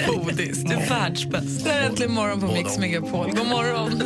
[0.06, 1.64] Bodis, du är världsbäst.
[1.64, 3.30] Det är äntligen morgon på Mix Megapol.
[3.30, 4.02] God morgon.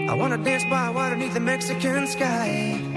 [0.00, 2.95] I wanna dance by water beneath the Mexican sky.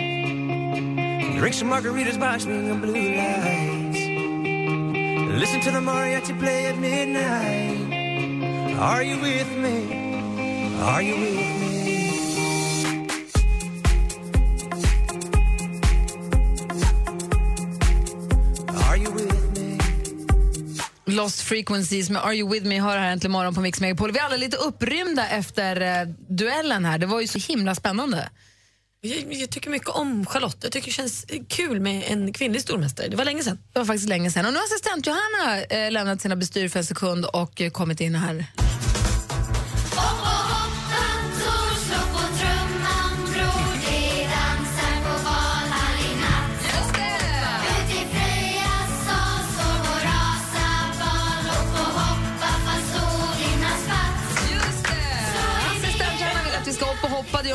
[1.40, 3.98] Drink some margaritas by swinging blue lights.
[5.40, 8.76] Listen to the mariachi play at midnight.
[8.78, 10.76] Are you with me?
[10.82, 13.08] Are you with me?
[21.06, 24.12] Lost Frequencies med Are You With Me hör här äntligen morgon på Mix Megapol.
[24.12, 26.98] Vi är alla lite upprymda efter eh, duellen här.
[26.98, 28.30] Det var ju så himla spännande.
[29.02, 30.58] Jag, jag tycker mycket om Charlotte.
[30.62, 33.08] Jag tycker det känns kul med en kvinnlig stormästare.
[33.08, 33.60] Det var länge sedan.
[33.74, 34.46] Det var faktiskt länge sedan.
[34.46, 38.02] Och nu har assistent Johanna eh, lämnat sina bestyr för en sekund och eh, kommit
[38.02, 38.46] in här.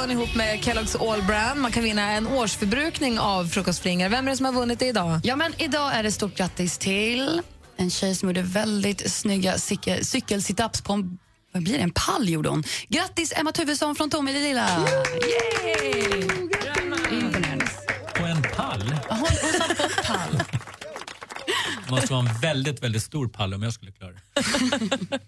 [0.06, 1.60] Ni ihop med Kellogg's All Brand.
[1.60, 4.08] Man kan vinna en årsförbrukning av frukostflingor.
[4.08, 5.20] Vem är det som har vunnit det idag?
[5.24, 7.42] Ja, men idag är det stort grattis till
[7.76, 11.18] en tjej som gjorde väldigt snygga cykel- cykelsitups på en,
[11.52, 12.28] vad blir det, en pall.
[12.28, 12.64] Gjorde hon.
[12.88, 14.68] Grattis Emma Tuvesson från Tomelilla!
[15.22, 16.33] Yay!
[21.90, 24.20] Måste vara en väldigt, väldigt stor pall om jag skulle klara det.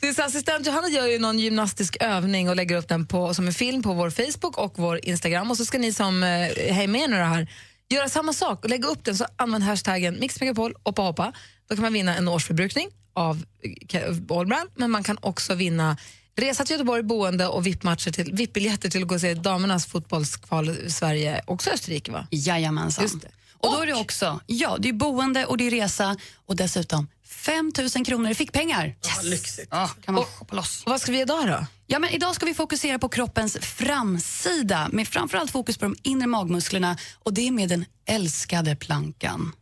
[0.00, 3.46] Det är assistent Johanna gör ju någon gymnastisk övning och lägger upp den på, som
[3.46, 5.50] en film på vår Facebook och vår Instagram.
[5.50, 6.28] Och så ska ni som eh,
[6.72, 7.48] hänger med nu här
[7.88, 9.16] göra samma sak och lägga upp den.
[9.16, 11.32] Så använd hashtaggen mixmegapol hoppa hoppa.
[11.68, 13.44] Då kan man vinna en årsförbrukning av
[13.92, 15.96] eh, Allbrand, men man kan också vinna
[16.36, 20.70] resa till Göteborg, boende och VIP-matcher till VIP-biljetter till att gå och se damernas fotbollskval
[20.70, 22.26] i Sverige, också Österrike va?
[22.30, 23.04] Jajamensan.
[23.04, 23.28] Just det.
[23.62, 27.08] Och, då är det också ja, det är boende och det är resa och dessutom
[27.26, 28.86] 5 000 kronor i fickpengar.
[28.86, 29.24] Yes.
[29.24, 29.68] lyxigt.
[29.70, 30.82] Ja, kan man shoppa loss.
[30.84, 31.66] Och vad ska vi idag då?
[31.86, 36.26] Ja, men idag ska vi fokusera på kroppens framsida med framförallt fokus på de inre
[36.26, 39.52] magmusklerna och det är med den älskade plankan.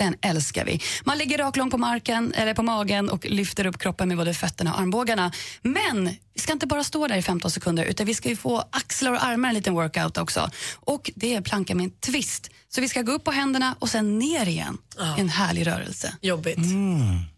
[0.00, 0.80] Den älskar vi.
[1.04, 4.74] Man ligger raklång på marken eller på magen och lyfter upp kroppen med både fötterna
[4.74, 5.32] och armbågarna.
[5.62, 8.64] Men vi ska inte bara stå där i 15 sekunder utan vi ska ju få
[8.70, 10.50] axlar och armar en liten workout också.
[10.74, 12.50] Och det är planka med en twist.
[12.68, 14.78] Så vi ska gå upp på händerna och sen ner igen.
[15.18, 16.14] En härlig rörelse.
[16.20, 16.58] Jobbigt.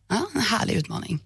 [0.08, 1.20] Ja, en härlig utmaning.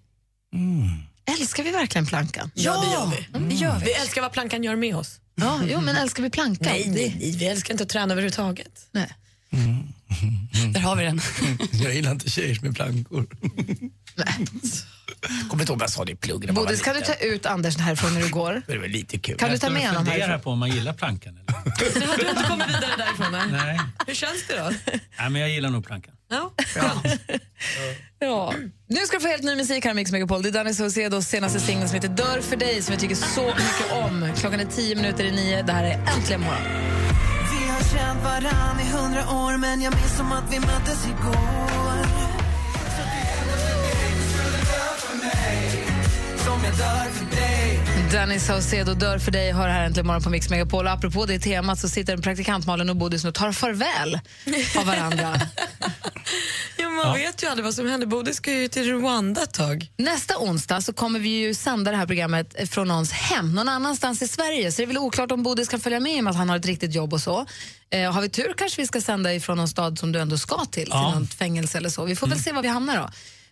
[1.41, 2.51] Älskar vi verkligen plankan?
[2.55, 3.49] Ja, det gör vi.
[3.49, 3.85] Det gör vi.
[3.85, 5.21] Vi älskar vad plankan gör med oss.
[5.35, 6.67] Ja, jo, men älskar vi plankan?
[6.73, 8.89] Nej, nej, nej, vi älskar inte att träna överhuvudtaget.
[8.93, 9.15] Nej.
[10.73, 11.21] Där har vi den.
[11.73, 13.27] Jag gillar inte tjejer med plankor.
[15.49, 16.55] Kommer inte ihåg vad jag sa det i pluggen.
[16.55, 18.63] var Bodis, kan du ta ut Anders härifrån när du går?
[18.67, 19.37] Det är väl lite kul.
[19.39, 20.41] Kan du ta Jag med honom funderar härifrån?
[20.43, 21.39] på om man gillar plankan.
[21.39, 22.19] Eller?
[22.19, 23.33] Du har inte kommit vidare därifrån?
[23.33, 23.49] Nej.
[23.53, 23.81] Nej.
[24.07, 24.71] Hur känns det då?
[25.19, 26.15] Nej, men jag gillar nog plankan.
[26.31, 26.53] Ja.
[28.19, 28.55] Ja.
[28.89, 30.43] Nu ska du få helt ny musik här i Mix Megapol.
[30.43, 33.47] Det är Danny Saucedos senaste singel som heter Dör för dig som jag tycker så
[33.47, 34.33] mycket om.
[34.37, 35.63] Klockan är tio minuter i nio.
[35.63, 36.63] Det här är Äntligen morgon.
[38.17, 42.05] Känt varann i hundra år men jag minns som att vi möttes igår.
[42.97, 43.03] Så
[44.45, 44.63] du
[46.45, 47.96] Som jag dör för dig.
[48.13, 50.87] Danny Saucedo dör för dig hör här äntligen morgon på Mix Megapol.
[50.87, 54.19] Och apropå det temat så sitter en praktikant Malin och Bodis nu och tar farväl
[54.79, 55.41] av varandra.
[56.79, 58.07] Ja, man vet ju aldrig vad som händer.
[58.07, 59.91] Bodil ska ju till Rwanda ett tag.
[59.97, 64.23] Nästa onsdag så kommer vi ju sända det här programmet från någons hem, någon annanstans
[64.23, 64.73] i Sverige.
[64.73, 66.49] Så det är väl oklart om Bodis kan följa med i och med att han
[66.49, 67.47] har ett riktigt jobb och så.
[67.91, 70.65] Eh, har vi tur kanske vi ska sända ifrån någon stad som du ändå ska
[70.65, 71.11] till, Ja.
[71.13, 72.05] till något fängelse eller så.
[72.05, 73.09] Vi får väl se var vi hamnar då.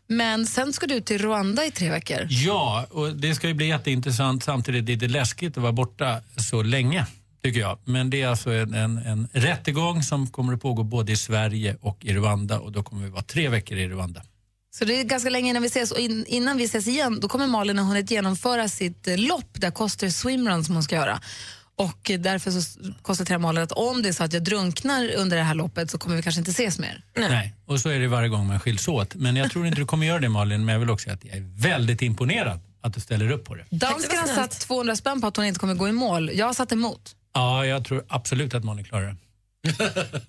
[0.06, 2.26] Men sen ska du till Rwanda i tre veckor.
[2.30, 4.44] Ja, och det ska ju bli jätteintressant.
[4.44, 7.06] Samtidigt är det läskigt att vara borta så länge.
[7.42, 7.78] tycker jag.
[7.84, 11.76] Men det är alltså en, en, en rättegång som kommer att pågå både i Sverige
[11.80, 14.22] och i Rwanda och då kommer vi vara tre veckor i Rwanda.
[14.74, 17.28] Så det är ganska länge innan vi ses och in, innan vi ses igen då
[17.28, 21.20] kommer Malin ha hunnit genomföra sitt lopp där Koster Swimrun som hon ska göra.
[21.76, 25.42] Och därför så konstaterar Malin att om det är så att jag drunknar under det
[25.42, 27.04] här loppet så kommer vi kanske inte ses mer.
[27.16, 27.54] Nej.
[27.66, 29.14] Och så är det varje gång man skiljs åt.
[29.14, 31.24] Men jag tror inte du kommer göra det Malin, men jag vill också säga att
[31.24, 33.64] jag är väldigt imponerad att du ställer upp på det.
[33.70, 36.30] Dansken har satt 200 spänn på att hon inte kommer gå i mål.
[36.34, 37.16] Jag har satt emot.
[37.34, 39.16] Ja, jag tror absolut att Malin klarar det.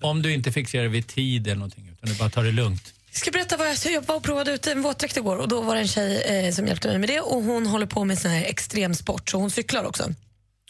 [0.00, 2.92] Om du inte fixerar det vid tid eller någonting, utan du bara tar det lugnt.
[3.10, 5.60] Jag ska berätta vad jag, jag var och provade ut en våtdräkt igår och då
[5.60, 8.18] var det en tjej eh, som hjälpte mig med det och hon håller på med
[8.18, 10.04] sån här extremsport så hon cyklar också.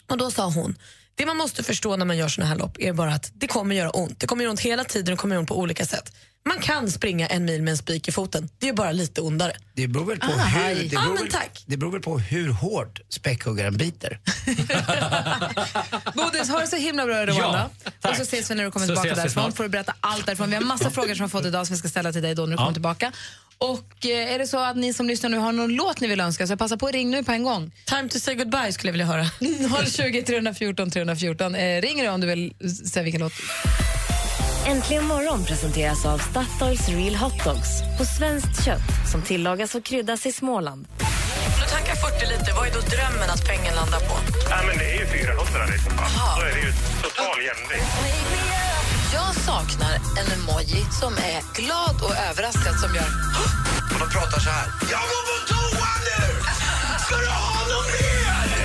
[0.09, 0.75] Och då sa hon,
[1.15, 3.75] det man måste förstå när man gör såna här lopp är bara att det kommer
[3.75, 4.19] göra ont.
[4.19, 6.15] Det kommer göra ont hela tiden och kommer göra ont på olika sätt.
[6.49, 9.53] Man kan springa en mil med en spik i foten, det är bara lite ondare.
[9.73, 11.63] Det beror väl på, Ah, hur, det Ja, beror men väl, tack.
[11.65, 14.19] det beror väl på hur hårt späckhuggaren biter.
[16.15, 17.69] Bodis, ha det så himla bra i Rwanda.
[18.01, 19.43] Ja, och så ses vi när du kommer Så tillbaka ses vi därifrån.
[19.43, 19.55] snart.
[19.57, 20.49] får du berätta allt därifrån.
[20.49, 22.35] Vi har massa frågor som vi har fått idag som vi ska ställa till dig
[22.35, 23.11] då när du kommer tillbaka.
[23.59, 26.19] Och eh, är det så att ni som lyssnar nu har någon låt ni vill
[26.19, 27.71] önska så passa på att ring nu på en gång.
[27.85, 29.25] Time to say goodbye skulle jag vilja höra.
[29.89, 31.55] 020 314 314.
[31.55, 32.53] Eh, ring nu om du vill
[32.93, 33.33] säga vilken låt.
[34.67, 40.25] Äntligen morgon presenteras av Statoils Real Hot Dogs på svenskt kött som tillagas och kryddas
[40.25, 40.87] i Småland.
[40.99, 44.15] Om du tankar 40 liter, vad är då drömmen att pengen landar på?
[44.49, 45.99] Nej, men det är ju 400 liksom.
[45.99, 46.39] Aha.
[46.39, 46.71] Då är det ju
[47.03, 48.66] total jämvikt.
[49.13, 53.07] Jag saknar en emoji som är glad och överraskad som gör...
[53.93, 54.65] Och de pratar så här.
[54.91, 56.41] Jag går på toa nu!
[57.05, 58.57] Ska du ha något mer?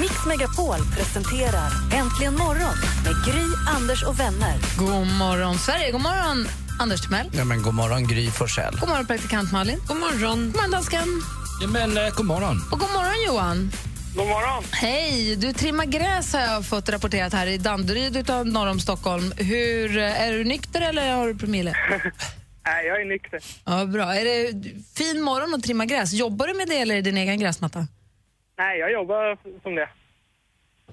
[0.00, 2.74] Mix Megapol presenterar Äntligen morgon
[3.04, 3.44] med Gry,
[3.76, 4.54] Anders och vänner.
[4.78, 5.90] God morgon, Sverige.
[5.90, 6.48] God morgon,
[6.78, 7.30] Anders Timell.
[7.32, 8.76] Ja, men god morgon Gry Forssell.
[8.80, 9.80] God morgon, praktikant Malin.
[9.88, 10.44] God morgon.
[10.46, 11.22] God morgon, dansken.
[11.60, 12.62] Ja, men eh, god morgon.
[12.72, 13.72] Och god morgon, Johan.
[14.20, 14.64] God morgon.
[14.72, 15.36] Hej!
[15.36, 19.32] Du trimmar gräs har jag fått rapporterat här i Danderyd utav norr om Stockholm.
[19.36, 21.74] Hur, eh, är du nykter eller har du promille?
[22.66, 23.40] Nej, jag är nykter.
[23.64, 24.14] Ja, bra.
[24.14, 24.64] Är det
[24.98, 26.12] fin morgon att trimma gräs?
[26.12, 27.86] Jobbar du med det eller är det din egen gräsmatta?
[28.58, 29.88] Nej, jag jobbar som det.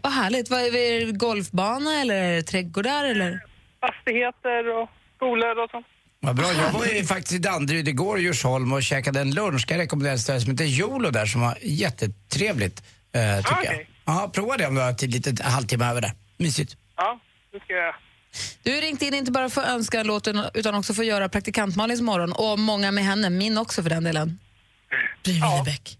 [0.01, 0.49] Vad härligt.
[0.49, 3.03] Vad är det, golfbana eller är det trädgårdar?
[3.03, 3.43] Eller?
[3.81, 5.85] Fastigheter och skolor och sånt.
[6.19, 6.45] Vad bra.
[6.53, 9.65] Jag var ju faktiskt i Danderyd igår i Djursholm och käkade en lunch.
[9.69, 12.83] Jag rekommendera ett ställe som heter Jolo där som var jättetrevligt.
[13.13, 13.87] Eh, tycker jag.
[14.05, 16.11] Ja, prova det om du har tid, lite halvtimme över där.
[16.37, 16.77] Mysigt.
[16.95, 17.19] Ja,
[17.51, 17.95] det ska jag.
[18.63, 21.29] Du har ringt in inte bara för att önska låten utan också för att göra
[21.29, 24.39] praktikant Malins morgon och många med henne, min också för den delen.
[25.23, 25.97] Bry Winnerbäck.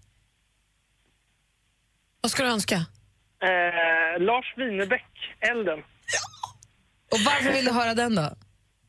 [2.20, 2.74] Vad ska du önska?
[2.74, 5.06] Eh, Lars Winnerbäck,
[5.40, 5.78] Elden.
[7.10, 8.36] Och varför vill du höra den då?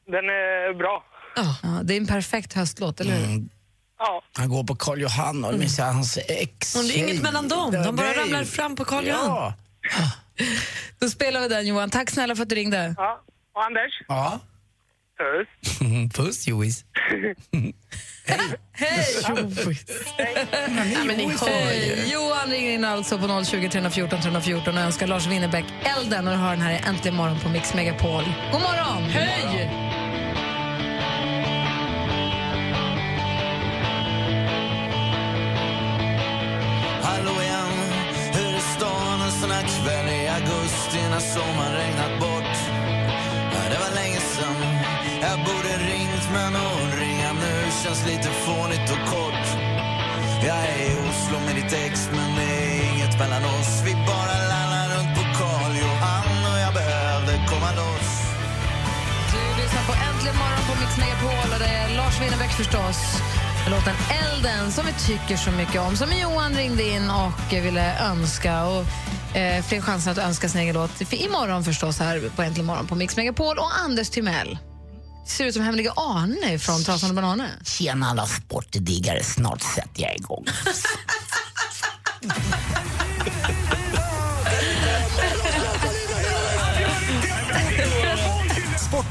[0.05, 1.05] Den är bra.
[1.36, 3.49] Ja, det är en perfekt höstlåt, eller hur?
[3.99, 4.23] Ja.
[4.33, 5.67] Han går på Karl Johan och mm.
[5.77, 7.71] hans ex det är inget mellan dem.
[7.71, 9.25] De bara ramlar fram på Karl Johan.
[9.27, 9.53] Ja.
[10.99, 11.89] Då spelar vi den Johan.
[11.89, 12.95] Tack snälla för att du ringde.
[12.97, 13.21] Ja.
[13.53, 14.01] Och Anders?
[14.07, 14.39] Ja.
[15.17, 15.47] Puss.
[16.17, 16.85] Puss Jois.
[18.71, 19.05] Hej!
[21.05, 21.95] Men ni hör ju.
[21.95, 22.12] Hej.
[22.13, 26.39] Johan ringer in alltså på 020 314 314 och önskar Lars Winnerbäck elden och du
[26.39, 28.23] hör den här i Äntligen morgon på Mix Megapol.
[28.51, 29.03] God morgon!
[29.03, 29.88] Hej!
[41.19, 42.58] Augusti sommaren regnat bort?
[43.53, 44.55] Ja, det var länge sen,
[45.21, 49.45] jag borde ringt men att ringa nu känns lite fånigt och kort.
[50.43, 53.82] Jag är i Oslo med ditt ex men det är inget mellan oss.
[53.86, 58.10] Vi bara lallar runt på Karl Johan och jag behövde komma loss.
[59.34, 62.99] Du lyssnar på Äntligen morgon på Mix Megapol och det är Lars Winnerbäck förstås.
[63.69, 65.95] Låten Elden som vi tycker så mycket om.
[65.95, 68.63] Som Johan ringde in och ville önska.
[68.65, 68.86] Och,
[69.33, 72.87] eh, fler chanser att önska sin egen låt för imorgon förstås här på Äntligen morgon
[72.87, 73.57] på Mix Megapol.
[73.57, 74.57] Och Anders Timell.
[75.27, 77.49] Ser ut som hemliga Arne från Trasan och bananer.
[77.65, 80.45] Tjena alla sportdiggare, snart sätter jag igång.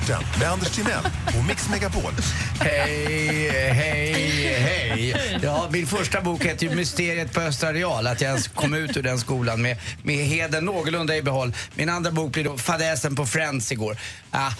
[0.08, 1.04] Sporten med Anders Timell
[1.38, 2.12] och Mix Megapol.
[2.60, 4.12] Hej, hej,
[4.54, 5.38] hej.
[5.42, 8.06] Ja, min första bok heter ju Mysteriet på Östra Real.
[8.06, 11.52] Att jag ens kom ut ur den skolan med, med heden någorlunda i behåll.
[11.74, 13.96] Min andra bok blir då Fadäsen på Friends igår.
[14.30, 14.52] Ah,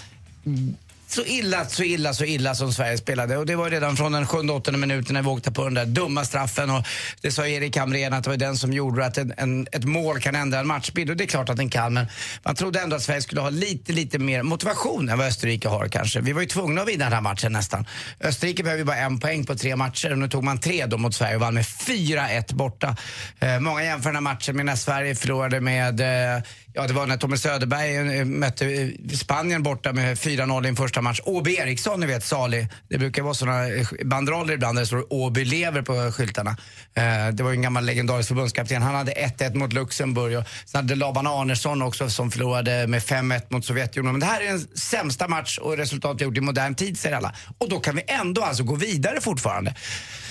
[1.09, 3.37] så illa, så illa, så illa som Sverige spelade.
[3.37, 5.87] Och det var redan från den sjunde, åttonde minuten när vi åkte på den där
[5.87, 6.71] dumma straffen.
[6.71, 6.87] Och
[7.21, 10.21] det sa Erik Hamrén att det var den som gjorde att en, en, ett mål
[10.21, 11.11] kan ändra en matchbild.
[11.11, 12.07] Och det är klart att den kan, men
[12.43, 15.89] man trodde ändå att Sverige skulle ha lite, lite mer motivation än vad Österrike har
[15.89, 16.21] kanske.
[16.21, 17.87] Vi var ju tvungna att vinna den här matchen nästan.
[18.21, 20.99] Österrike behöver ju bara en poäng på tre matcher och nu tog man tre då
[20.99, 22.97] mot Sverige och vann med 4-1 borta.
[23.41, 26.43] Eh, många jämför den här matchen med när Sverige förlorade med eh,
[26.79, 30.77] Ja, det var när Tommy Söderberg eh, mötte eh, Spanien borta med 4-0 i en
[30.77, 31.21] första match.
[31.25, 32.69] Åby Eriksson, ni vet, salig.
[32.89, 36.57] Det brukar vara såna eh, banderoller ibland där det står Åby lever på skyltarna.
[36.95, 38.83] Eh, det var ju en gammal legendarisk förbundskapten.
[38.83, 43.43] Han hade 1-1 mot Luxemburg och sen hade Laban Arnesson också som förlorade med 5-1
[43.49, 44.13] mot Sovjetunionen.
[44.13, 47.17] Men det här är den sämsta match och resultat vi gjort i modern tid, säger
[47.17, 47.35] alla.
[47.59, 49.75] Och då kan vi ändå alltså gå vidare fortfarande.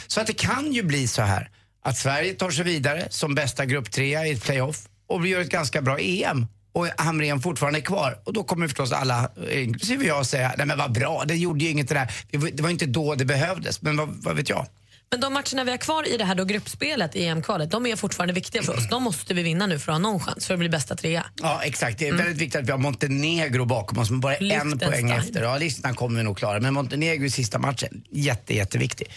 [0.07, 1.49] Så att det kan ju bli så här
[1.83, 5.49] att Sverige tar sig vidare som bästa grupptrea i ett playoff och vi gör ett
[5.49, 8.19] ganska bra EM och Hamrén fortfarande är kvar.
[8.23, 11.71] Och då kommer förstås alla, inklusive jag, säga nej men vad bra, det gjorde ju
[11.71, 12.11] inget det där.
[12.31, 14.67] Det var, inte då det behövdes, men vad, vad vet jag?
[15.11, 17.95] Men de matcherna vi har kvar i det här då gruppspelet i EM-kvalet, de är
[17.95, 18.89] fortfarande viktiga för oss.
[18.89, 21.25] De måste vi vinna nu för att ha någon chans för att bli bästa trea.
[21.41, 21.99] Ja, exakt.
[21.99, 25.43] Det är väldigt viktigt att vi har Montenegro bakom oss, men bara en poäng efter.
[25.43, 29.07] Ja, listan kommer vi nog klara, men Montenegro i sista matchen, jätte, jätteviktig.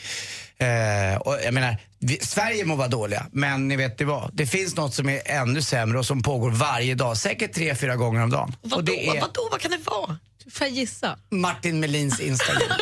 [0.61, 4.31] Eh, och jag menar, vi, Sverige må vara dåliga, men ni vet det vad?
[4.33, 7.97] Det finns något som är ännu sämre och som pågår varje dag, säkert tre, fyra
[7.97, 8.57] gånger om dagen.
[8.63, 8.77] Vadå?
[8.77, 9.49] och det är Vadå?
[9.51, 10.19] Vad kan det vara?
[10.53, 11.19] Får jag gissa?
[11.31, 12.69] Martin Melins Instagram.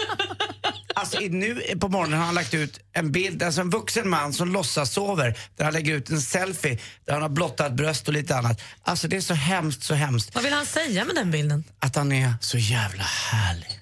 [0.95, 4.53] Alltså nu på morgonen har han lagt ut en bild, alltså en vuxen man som
[4.53, 8.37] låtsas sover där han lägger ut en selfie där han har blottat bröst och lite
[8.37, 8.61] annat.
[8.83, 10.35] Alltså det är så hemskt, så hemskt.
[10.35, 11.65] Vad vill han säga med den bilden?
[11.79, 13.81] Att han är så jävla härlig.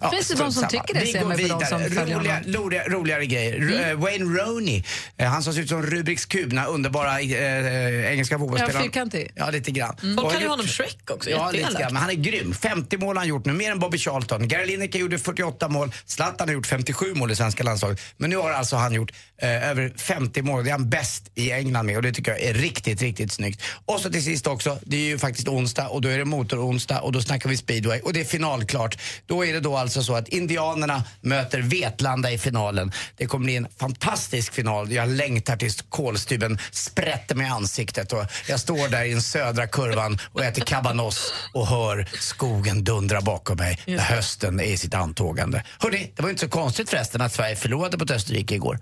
[0.00, 0.68] Ja, Finns det de som samma.
[0.68, 1.90] tycker det, Vi ser går de vidare.
[1.90, 3.56] följer roliga, roliga, roligare grejer.
[3.56, 4.00] Mm.
[4.00, 4.82] Wayne Rooney,
[5.16, 8.76] eh, han som ser ut som Rubiks kub, den underbara eh, engelska fotbollsspelaren.
[8.76, 9.30] Ja, fyrkantig.
[9.34, 9.96] Ja, lite grann.
[10.00, 11.92] Folk Och kallar ju honom Shrek också, Ja, lite grann.
[11.92, 12.54] Men han är grym.
[12.54, 14.48] 50 mål har han gjort nu, mer än Bobby Charlton.
[14.48, 18.00] Gary Lineker gjorde 48 mål, Zlatan har gjort 57 mål i svenska landslaget.
[18.16, 20.64] Men nu har alltså han gjort eh, över 50 mål.
[20.64, 23.62] Det är han bäst i England med och det tycker jag är riktigt, riktigt snyggt.
[23.84, 27.00] Och så till sist också, det är ju faktiskt onsdag och då är det motoronsdag
[27.00, 28.98] och då snackar vi speedway och det är finalklart.
[29.26, 32.92] Då är det då alltså så att Indianerna möter Vetlanda i finalen.
[33.16, 34.92] Det kommer bli en fantastisk final.
[34.92, 39.66] Jag längtar tills kolstyben sprätter mig i ansiktet och jag står där i den södra
[39.66, 44.94] kurvan och äter cabanos och hör skogen dundra bakom mig när hösten är i sitt
[44.94, 45.64] antågande.
[45.78, 48.78] Hörrni, det var ju inte så konstigt förresten att Sverige förlorade mot Österrike igår.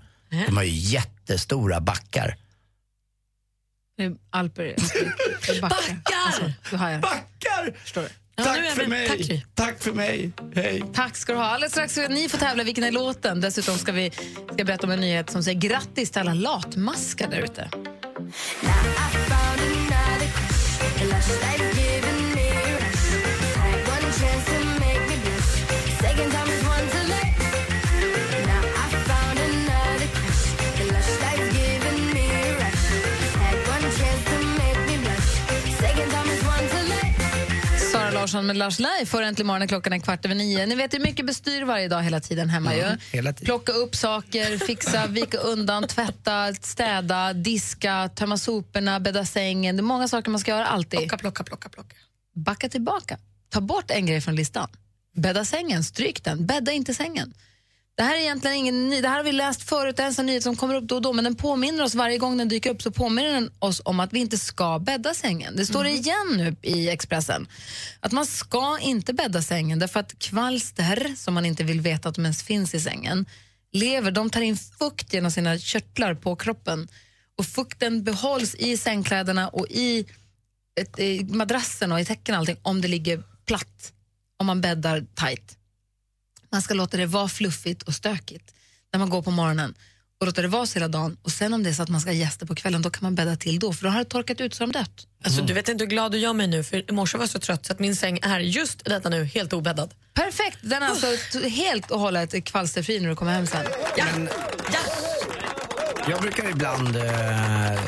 [0.47, 2.37] De har ju jättestora backar.
[3.97, 4.63] Är Alper.
[4.63, 5.75] Är backar!
[6.25, 6.51] Alltså.
[6.77, 7.77] Backar!
[7.83, 8.09] Förstår du?
[8.35, 9.07] Tack är jag för mig!
[9.07, 9.41] Tack, Gry.
[9.55, 10.31] Tack för mig!
[10.55, 10.83] Hej!
[10.93, 11.45] Tack ska du ha.
[11.45, 13.41] Alldeles strax ska ni få tävla vilken är låten.
[13.41, 14.11] Dessutom ska vi
[14.53, 17.69] ska berätta om en nyhet som säger grattis till alla latmaskar där ute.
[38.33, 40.65] Larsson med Lars Leif får äntligen morgonen klockan är kvart över nio.
[40.65, 42.83] Ni vet hur mycket bestyr varje dag hela tiden hemma ju.
[43.11, 43.45] hela tiden.
[43.45, 49.75] Plocka upp saker, fixa, vika undan, tvätta, städa, diska, tömma soporna, bädda sängen.
[49.75, 50.99] Det är många saker man ska göra alltid.
[50.99, 51.95] Plocka, plocka, plocka, plocka.
[52.35, 53.17] Backa tillbaka.
[53.49, 54.69] Ta bort en grej från listan.
[55.15, 56.45] Bädda sängen, stryk den.
[56.45, 57.33] Bädda inte sängen.
[57.95, 60.25] Det här är egentligen ingen ny, det här har vi läst förut, det är en
[60.25, 62.69] nyhet som kommer upp då och då, men den påminner oss varje gång den dyker
[62.69, 65.55] upp så påminner den oss om att vi inte ska bädda sängen.
[65.55, 67.47] Det står igen nu i Expressen
[67.99, 72.15] att man ska inte bädda sängen därför att kvalster, som man inte vill veta att
[72.15, 73.25] de ens finns i sängen,
[73.71, 76.87] lever, de tar in fukt genom sina körtlar på kroppen
[77.37, 80.05] och fukten behålls i sängkläderna och i,
[80.81, 83.93] ett, i madrassen och i täcken och allting om det ligger platt,
[84.39, 85.57] om man bäddar tight.
[86.53, 88.53] Man ska låta det vara fluffigt och stökigt
[88.91, 89.73] när man går på morgonen
[90.19, 91.17] och låta det vara så hela dagen.
[91.21, 93.03] Och sen om det är så att man ska ha gäster på kvällen, då kan
[93.03, 95.07] man bädda till då, för då har det torkat ut som dött.
[95.23, 97.29] Alltså, Du vet inte hur glad du gör mig nu, för i morse var jag
[97.29, 99.93] så trött så att min säng är just detta nu helt obäddad.
[100.13, 100.57] Perfekt!
[100.61, 103.65] Den är alltså helt och hållet kvalsterfri när du kommer hem sen.
[103.97, 104.05] Ja.
[106.09, 107.79] Jag brukar ibland eh,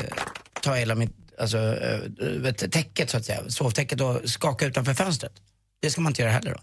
[0.60, 5.32] ta hela mitt alltså, eh, täcket, så att säga, sovtäcket och skaka utanför fönstret.
[5.82, 6.60] Det ska man inte göra heller då.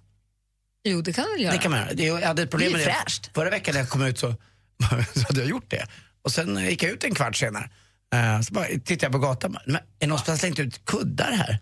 [0.83, 1.53] Jo, det kan väl göra.
[1.53, 1.93] Det kan man göra.
[1.93, 3.01] Det, jag hade problem Det är med det.
[3.03, 3.29] fräscht.
[3.33, 4.27] Förra veckan när jag kom ut så,
[5.13, 5.87] så hade jag gjort det.
[6.21, 7.69] Och sen gick jag ut en kvart senare.
[8.13, 9.57] Eh, så bara tittade jag på gatan.
[9.65, 11.59] Men, är det någon som har slängt ut kuddar här?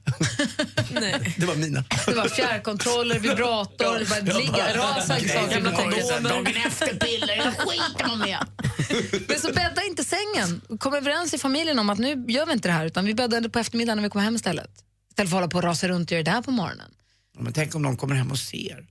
[0.91, 1.33] Nej.
[1.37, 1.83] Det var mina.
[2.05, 5.19] Det var fjärrkontroller, vibrator, det bara ligga, rasa.
[5.19, 6.29] Gamla kondomer.
[6.29, 8.45] Dagen efter-piller, jag skiter man med.
[9.27, 10.61] Men så bädda inte sängen.
[10.79, 13.49] Kom överens i familjen om att nu gör vi inte det här utan vi bäddar
[13.49, 14.71] på eftermiddagen när vi kommer hem istället.
[15.09, 16.91] Istället för att hålla på och rasa runt och göra det här på morgonen.
[17.39, 18.85] Men tänk om någon kommer hem och ser.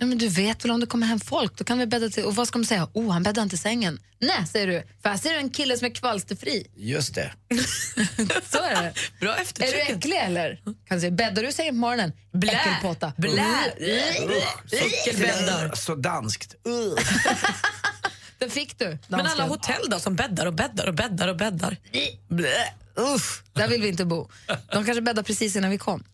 [0.00, 2.24] Ja, men du vet väl om det kommer hem folk, då kan vi bädda till.
[2.24, 2.88] Och vad ska de säga?
[2.92, 4.00] Oh, han bäddar inte sängen.
[4.20, 4.82] Nej, säger du.
[5.02, 6.66] För här ser du en kille som är kvalsterfri.
[6.76, 7.32] Just det.
[8.50, 8.92] Så är det.
[9.20, 9.86] Bra Är eftertryck.
[9.88, 10.56] du äcklig eller?
[10.64, 12.12] Kan du säga, bäddar du sängen på morgonen?
[12.32, 12.52] Blä.
[12.52, 13.12] Äckelpåta.
[13.16, 13.72] Blä.
[14.72, 15.74] Äckelbäddar.
[15.74, 16.54] Så danskt.
[18.38, 18.98] Den fick du.
[19.08, 21.76] Men alla hotell då som bäddar och bäddar och bäddar och bäddar.
[22.28, 22.72] Blä.
[23.14, 24.28] usch, där vill vi inte bo.
[24.46, 26.04] De kanske bäddade precis innan vi kom.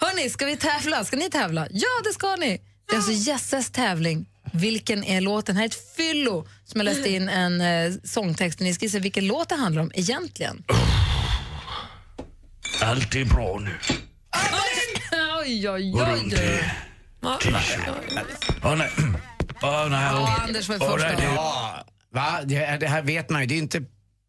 [0.00, 1.04] Hörni, ska vi tävla?
[1.04, 1.66] Ska ni tävla?
[1.70, 2.60] Ja, det ska ni!
[2.88, 4.26] Det är alltså Jesses tävling.
[4.52, 5.56] Vilken är låten?
[5.56, 8.60] Här är ett fyllo som har läst in en eh, sångtext.
[8.60, 10.64] Ni ska gissa vilken låt det handlar om egentligen.
[12.82, 13.74] Allt är bra nu.
[15.40, 16.10] oj, oj, Gå oj.
[16.10, 17.88] runt i t-shirt.
[18.64, 18.90] Åh nej.
[19.62, 20.00] Åh nej.
[20.12, 21.22] Ja, Anders var Åh, först nej, då.
[21.22, 21.36] det-
[22.10, 22.40] va?
[22.44, 23.46] Det, det här vet man ju.
[23.46, 23.82] Det är inte,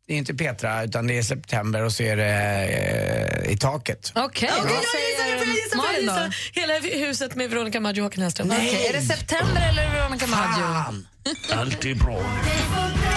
[0.07, 4.11] det är inte Petra, utan det är september och så är det eh, i taket.
[4.15, 6.35] Okej, Okej, vad jag gissar, jag gissar.
[6.61, 8.51] Hela huset med Veronica Maggio och Håkan Hellström.
[8.51, 10.63] Okej, är det september eller Veronica Maggio?
[11.53, 12.23] Allt är bra nu.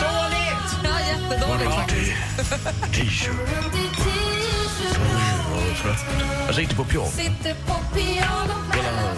[0.00, 0.70] Dåligt!
[0.84, 2.12] Ja, jättedåligt faktiskt.
[6.46, 7.06] Jag sitter på piano.
[7.10, 8.54] Sitter på piano.
[8.72, 9.14] Spelar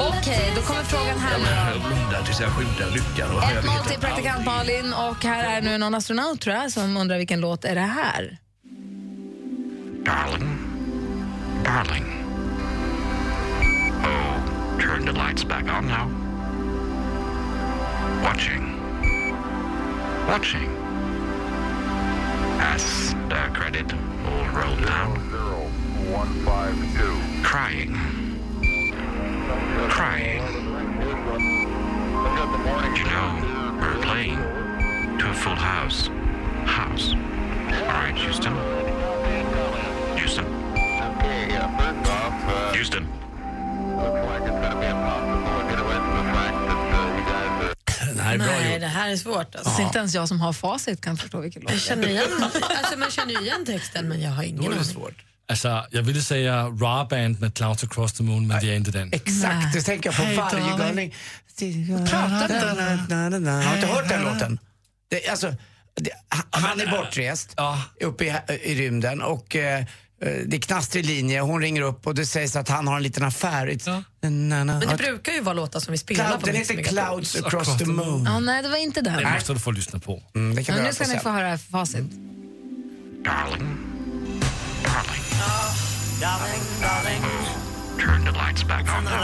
[0.00, 1.44] Okej, då kommer frågan här nu.
[1.44, 3.30] Jag blundar tills jag skymtar lyckan.
[3.54, 7.18] vet 1-0 till praktikant Malin och här är nu någon astronaut tror jag som undrar
[7.18, 8.38] vilken låt är det här?
[10.04, 10.58] Darling,
[11.64, 12.04] darling.
[14.04, 14.36] Oh,
[14.80, 16.10] turn the lights back on now.
[18.22, 18.74] Watching,
[20.28, 20.70] watching.
[22.60, 23.92] As the credit
[24.26, 25.22] all roll down.
[27.42, 27.96] Crying,
[29.88, 30.42] crying.
[32.96, 33.28] You know,
[33.80, 34.38] we're playing
[35.18, 36.10] to a full house.
[36.64, 37.14] House.
[37.14, 38.52] All right, Houston.
[40.16, 40.46] Houston.
[42.74, 43.06] Houston.
[48.38, 49.54] Nej, det här är svårt.
[49.54, 49.70] Alltså.
[49.70, 52.98] Så inte ens jag som har facit kan förstå vilken låt Jag känner igen, alltså,
[52.98, 54.78] man känner ju igen texten, men jag har ingen aning.
[55.48, 58.90] Altså, jeg ville säga Raw Band med Clouds Across the Moon, men det är inte
[58.90, 59.12] den.
[59.12, 61.14] Exakt, det tänker jag på Hey, varje galning.
[62.06, 62.48] Pratar
[63.48, 64.58] Jag har inte hört den låten.
[65.10, 65.54] Det, alltså,
[65.94, 66.10] det,
[66.50, 67.54] han- är bortrest
[68.00, 69.84] uppe i, i rymden och eh,
[70.20, 71.40] det är knastrig linje.
[71.40, 73.78] Hon ringer upp och det sägs att han har en liten affär.
[74.22, 74.78] Na, na.
[74.78, 76.82] Men det brukar ju vara låtar som vi spelar Cloud, på den heter.
[76.82, 78.24] Clouds across the moon.
[78.24, 79.16] Ja, nej, det var inte den.
[79.16, 80.22] Det måste du få lyssna på.
[80.34, 82.04] Mm, det kan Men vi nu ska ni få höra facit.
[83.24, 83.78] Darling.
[84.84, 85.25] Darling.
[87.98, 89.20] Turn the lights back on now.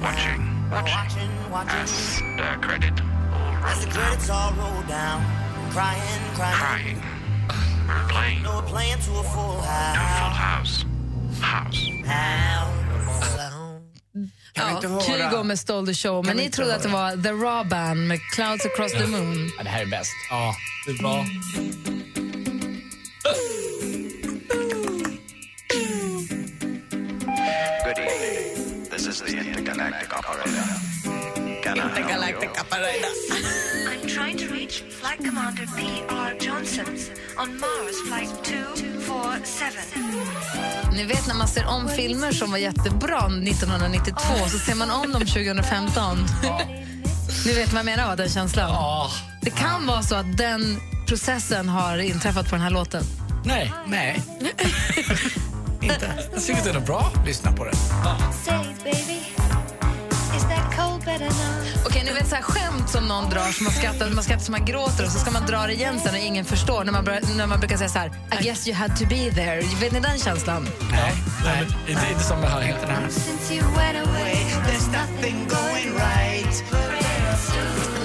[0.00, 1.80] Watching, watching.
[3.64, 5.22] As the credit all roll down.
[5.70, 7.02] Crying,
[8.44, 10.84] We're playing to a full house.
[11.40, 11.86] House.
[14.54, 15.00] Kan vi Ja, inte höra?
[15.00, 17.68] Kygo med Stole the Show, men vi ni inte trodde att det var The Raw
[17.68, 19.50] Band med Clouds Across the Moon.
[19.56, 20.10] Ja, det här är bäst.
[20.30, 20.54] Ja,
[20.86, 21.24] det är bra.
[27.68, 28.88] Good evening.
[28.90, 30.64] This is the intergalactic operator.
[31.62, 32.48] Can I help you?
[33.88, 36.34] I'm trying to reach Flight Commander P.R.
[36.40, 36.86] Johnson
[37.36, 40.92] on Mars Flight 247.
[40.92, 45.12] Ni vet när man ser om filmer som var jättebra 1992 så ser man om
[45.12, 46.18] dem 2015.
[47.46, 48.16] Ni vet vad jag menar, va?
[48.16, 48.70] den känslan?
[49.42, 53.04] Det kan vara så att den processen har inträffat på den här låten.
[53.44, 53.72] Nej.
[53.86, 54.22] Nej.
[55.82, 56.12] Inte.
[56.32, 57.12] Jag tycker den är bra.
[57.26, 57.74] Lyssna på den.
[61.86, 64.52] Okej, ni vet så här skämt som någon drar som man skrattar, man skrattar som
[64.52, 66.84] man gråter och så ska man dra det igen sen och ingen förstår.
[66.84, 67.04] När man,
[67.36, 69.60] när man brukar säga så här, I guess you had to be there.
[69.80, 70.68] Vet ni den känslan?
[70.90, 71.14] Nej,
[71.44, 71.66] nej.
[71.88, 73.08] Inte, inte som har här.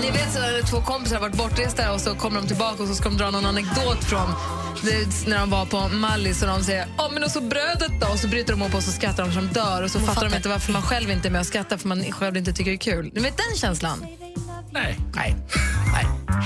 [0.01, 2.95] Ni vet så två kompisar har varit bortresta och så kommer de tillbaka och så
[2.95, 4.27] ska de dra någon anekdot från
[4.72, 4.72] det,
[5.27, 8.19] när de var på Mallis och de säger ja men och så brödet då och
[8.19, 10.49] så bryter de upp och så skrattar de som dör och så fattar de inte
[10.49, 12.93] varför man själv inte är med och skrattar för man själv inte tycker det är
[12.95, 13.11] kul.
[13.13, 14.05] Ni vet den känslan?
[14.71, 14.99] Nej.
[15.15, 15.35] Nej.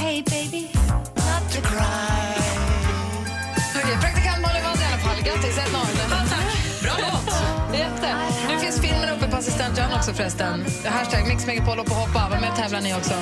[0.02, 2.38] Hey baby, not to cry.
[3.76, 5.24] Okej, praktikant Malin vann i alla fall.
[5.24, 6.84] Grattis, 1-0.
[6.84, 7.36] Bra låt!
[7.80, 8.16] Jätte.
[8.50, 10.66] Nu finns filmen uppe på assistent Johanna också förresten.
[10.86, 12.30] Hashtag Mix Megapol och på hoppa.
[12.30, 13.14] Var med och tävlar ni också.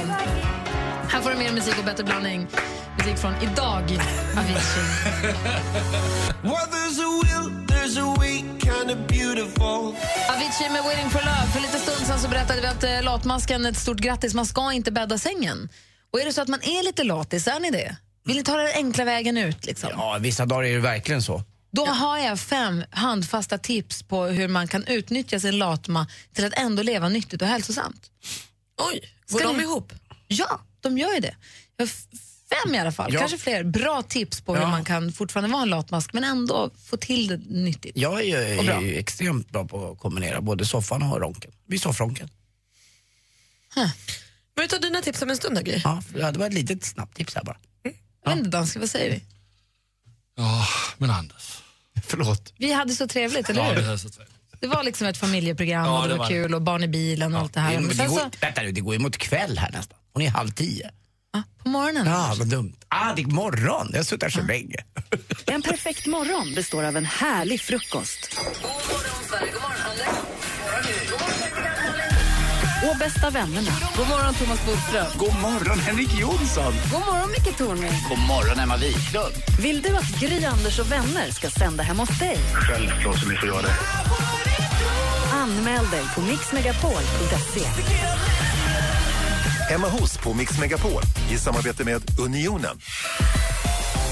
[1.10, 2.48] Här får du mer musik och bättre blandning.
[2.98, 3.84] Musik från Idag,
[4.38, 4.84] Avicii.
[6.44, 9.96] Well, there's a will, there's a way, kind of beautiful.
[10.30, 11.52] Avicii med Waiting for Love.
[11.54, 14.34] För lite stund sen så berättade vi att eh, latmasken ett stort grattis.
[14.34, 15.70] Man ska inte bädda sängen.
[16.14, 17.96] Och är det så att man är lite latis, är ni det?
[18.26, 19.66] Vill ni ta den enkla vägen ut?
[19.66, 19.90] Liksom?
[19.94, 21.44] Ja, vissa dagar är det verkligen så.
[21.72, 26.54] Då har jag fem handfasta tips på hur man kan utnyttja sin latma till att
[26.54, 28.10] ändå leva nyttigt och hälsosamt.
[28.92, 29.94] Oj, går Ska de ni- ihop?
[30.28, 30.60] Ja,
[30.90, 31.36] de gör ju det.
[31.78, 31.90] Jag
[32.64, 33.20] fem i alla fall, Ja.
[33.20, 33.64] kanske fler.
[33.64, 34.68] Bra tips på hur Ja.
[34.70, 37.98] man kan fortfarande vara en latmask men ändå få till det nyttigt.
[37.98, 38.82] Jag är ju, bra.
[38.82, 41.52] är extremt bra på att kombinera både soffan och ronken.
[41.68, 42.30] Vid soffronken.
[43.76, 45.72] Men vi tar dina tips om en stund då.
[46.16, 47.58] Ja, det var ett litet snabbt tips här bara.
[48.24, 49.24] Jag vet inte, danska, vad säger vi?
[50.38, 50.68] Ja,
[50.98, 51.62] men Anders.
[52.08, 52.54] Förlåt.
[52.58, 53.80] Vi hade så trevligt, eller Ja, hur?
[53.80, 54.36] vi hade så trevligt.
[54.60, 56.88] Det var liksom ett familjeprogram Ja, och det, det var var kul och barn i
[56.88, 57.72] bilen och allt det här.
[57.74, 59.98] Det, Men det, sen går, så, vänta nu, det går ju mot kväll här nästan.
[60.16, 60.90] Hon är halv tio.
[61.64, 62.08] på morgonen.
[62.08, 62.74] Ja, vad dumt.
[62.88, 63.90] Ah, det är morgon.
[63.92, 64.76] Jag har suttit här så länge.
[65.46, 68.40] En perfekt morgon består av en härlig frukost.
[72.92, 73.72] Och bästa vännerna.
[73.98, 75.06] God morgon Thomas Bodström.
[75.18, 76.74] God morgon Henrik Jonsson.
[76.92, 77.92] God morgon Micke Tornving.
[78.10, 79.36] God morgon Emma Wiklund.
[79.62, 82.38] Vill du att Gry, Anders och vänner ska sända hemma hos dig?
[82.54, 83.76] Självklart som ni får göra det.
[85.34, 87.66] Anmäl dig på mixmegapol.se.
[89.72, 91.02] Emma Hos på Mix Megapol
[91.32, 92.80] i samarbete med Unionen.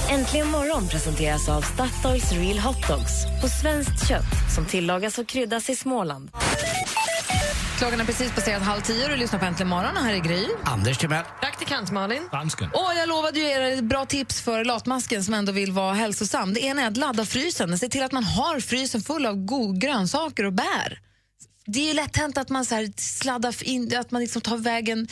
[0.10, 5.70] Äntligen morgon presenteras av Statoils Real Hot Dogs på svenskt kött som tillagas och kryddas
[5.70, 6.32] i Småland.
[7.78, 10.48] Klockan är precis passerat halv tio och du lyssnar på Äntligen morgon här är Gry.
[10.64, 11.24] Anders Timell.
[11.42, 12.30] Praktikant Malin.
[12.32, 12.70] Dansken.
[12.74, 16.54] Och jag lovade ju er ett bra tips för latmasken som ändå vill vara hälsosam.
[16.54, 17.80] Det ena är att ladda frysen.
[17.80, 21.00] Se till att man har frysen full av god grönsaker och bär.
[21.66, 24.58] Det är ju lätt hänt att man så här sladdar in, att man liksom tar
[24.58, 25.08] vägen,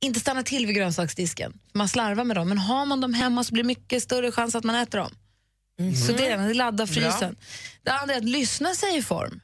[0.00, 1.58] inte stannar till vid grönsaksdisken.
[1.72, 4.54] Man slarvar med dem, men har man dem hemma så blir det mycket större chans
[4.54, 5.10] att man äter dem.
[6.06, 7.36] Så det är det ladda frysen.
[7.82, 9.40] Det andra är att lyssna sig i form.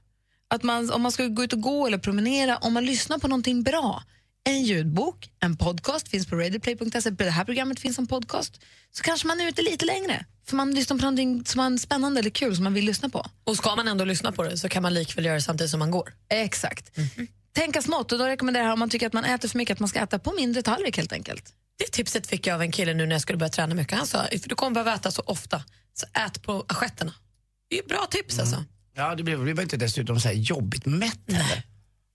[0.48, 3.28] Att man, om man ska gå ut och gå eller promenera, om man lyssnar på
[3.28, 4.02] någonting bra,
[4.44, 9.26] en ljudbok, en podcast finns på radioplay.se, det här programmet finns som podcast, så kanske
[9.26, 10.26] man är ute lite längre.
[10.46, 13.26] För man lyssnar på någonting som är spännande eller kul som man vill lyssna på.
[13.44, 15.78] Och ska man ändå lyssna på det så kan man likväl göra det samtidigt som
[15.78, 16.12] man går.
[16.28, 16.98] Exakt.
[17.55, 19.80] Tänka smått och då rekommenderar jag om man tycker att man äter för mycket att
[19.80, 21.52] man ska äta på mindre tallrik helt enkelt.
[21.78, 23.98] Det tipset fick jag av en kille nu när jag skulle börja träna mycket.
[23.98, 25.62] Han sa, för du kommer behöva äta så ofta,
[25.94, 27.14] så ät på assietterna.
[27.70, 28.64] Det är bra tips alltså.
[28.94, 31.62] Ja, det blir, det blir inte dessutom så här jobbigt mätt heller.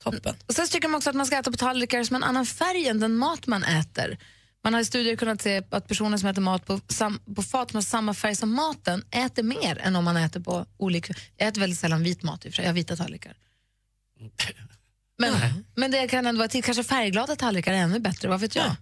[0.04, 0.36] Toppen.
[0.48, 2.88] Och sen tycker man också att man ska äta på tallrikar som en annan färg
[2.88, 4.18] än den mat man äter.
[4.64, 7.74] Man har i studier kunnat se att personer som äter mat på, sam, på fat
[7.74, 11.14] med samma färg som maten äter mer än om man äter på olika...
[11.38, 13.36] Jag äter väldigt sällan vit mat i jag har vita tallrikar.
[15.20, 18.56] Men, men det kan ändå vara till, kanske färgglada tallrikar är ännu bättre, vad vet
[18.56, 18.76] jag.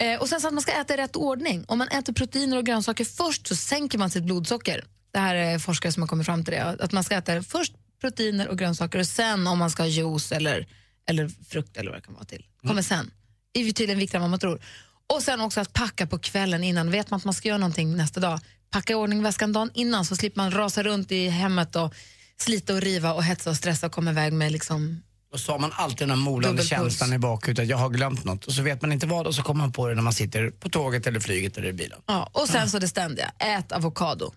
[0.00, 1.64] Eh, och sen så att man ska äta i rätt ordning.
[1.68, 4.84] Om man äter proteiner och grönsaker först så sänker man sitt blodsocker.
[5.12, 6.62] Det här är forskare som har kommit fram till det.
[6.80, 10.32] Att man ska äta först proteiner och grönsaker och sen om man ska ha juice
[10.32, 10.66] eller,
[11.08, 12.44] eller frukt eller vad det kan vara till.
[12.66, 13.10] Kommer sen.
[13.52, 14.60] Det är tydligen viktigare än vad man tror.
[15.06, 16.90] Och sen också att packa på kvällen innan.
[16.90, 20.04] Vet man att man ska göra någonting nästa dag, packa i ordning väskan dagen innan
[20.04, 21.94] så slipper man rasa runt i hemmet och
[22.36, 25.02] slita och riva och hetsa och stressa och komma iväg med liksom
[25.32, 26.68] Och så har man alltid den här molande Dubbelpuls.
[26.68, 28.44] känslan i bakhuvudet att jag har glömt något.
[28.44, 30.50] Och så vet man inte vad och så kommer man på det när man sitter
[30.50, 31.98] på tåget eller flyget eller i bilen.
[32.06, 34.32] Ja, och sen så det ständiga, ät avokado.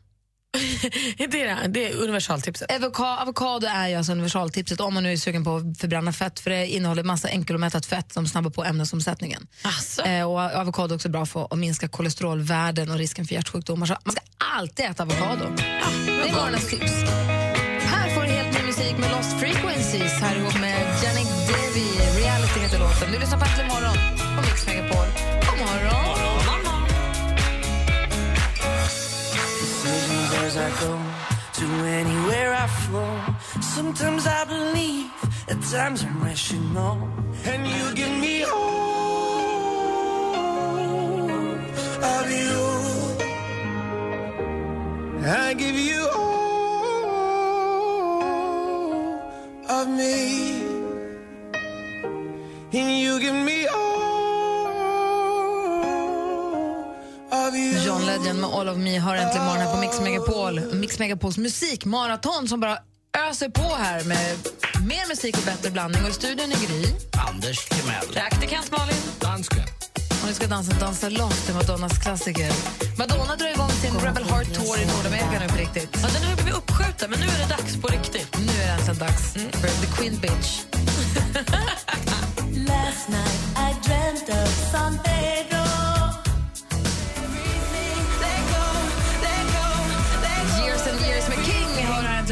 [1.18, 2.72] det, är, det är universaltipset.
[2.72, 6.40] Avoka- avokado är ju alltså universaltipset om man nu är sugen på att förbränna fett
[6.40, 9.48] för det innehåller massa enkelomättat fett som snabbar på ämnesomsättningen.
[10.06, 13.86] Eh, och avokado är också bra för att minska kolesterolvärden och risken för hjärtsjukdomar.
[13.86, 14.22] Så man ska
[14.58, 15.46] alltid äta avokado.
[16.06, 16.92] det är morgonens tips.
[18.82, 21.88] Musik med Lost Frequencies här ihop med Janik Devi.
[22.22, 23.12] Reality heter låten.
[23.12, 23.98] Du lyssnar på Äntligen morgon
[24.36, 25.06] på Mix Megapol.
[25.46, 26.02] God morgon.
[29.62, 30.94] decisions as I go
[31.60, 31.66] to
[32.00, 33.14] anywhere I flow.
[33.76, 35.12] Sometimes I believe,
[35.52, 36.98] at times I'm rational.
[37.52, 38.62] And you give me all
[42.14, 42.60] of you.
[45.26, 46.41] I give you all
[49.72, 50.62] of me.
[52.74, 53.92] And you give me all
[57.48, 57.86] of you.
[57.86, 60.62] John Legend med All of Me har äntligen morgon här på Mix Megapol.
[60.74, 62.78] Mix Megapols musikmaraton som bara
[63.30, 64.38] öser på här med
[64.88, 66.04] mer musik och bättre blandning.
[66.04, 66.86] Och i studion är Gry.
[67.30, 68.08] Anders Timell.
[68.14, 68.96] Praktikant Malin.
[69.20, 69.81] Dansken.
[70.22, 72.52] Och nu ska dansa Dansa loss till Madonnas klassiker.
[72.98, 75.90] Madonna drar igång sin Rebel Heart Tour i Nordamerika nu på riktigt.
[76.04, 78.38] Ja, den har blivit uppskjuten, men nu är det dags på riktigt.
[78.40, 80.50] Nu är det äntligen dags för The Queen Bitch.
[82.70, 84.94] Last night I dreamt of San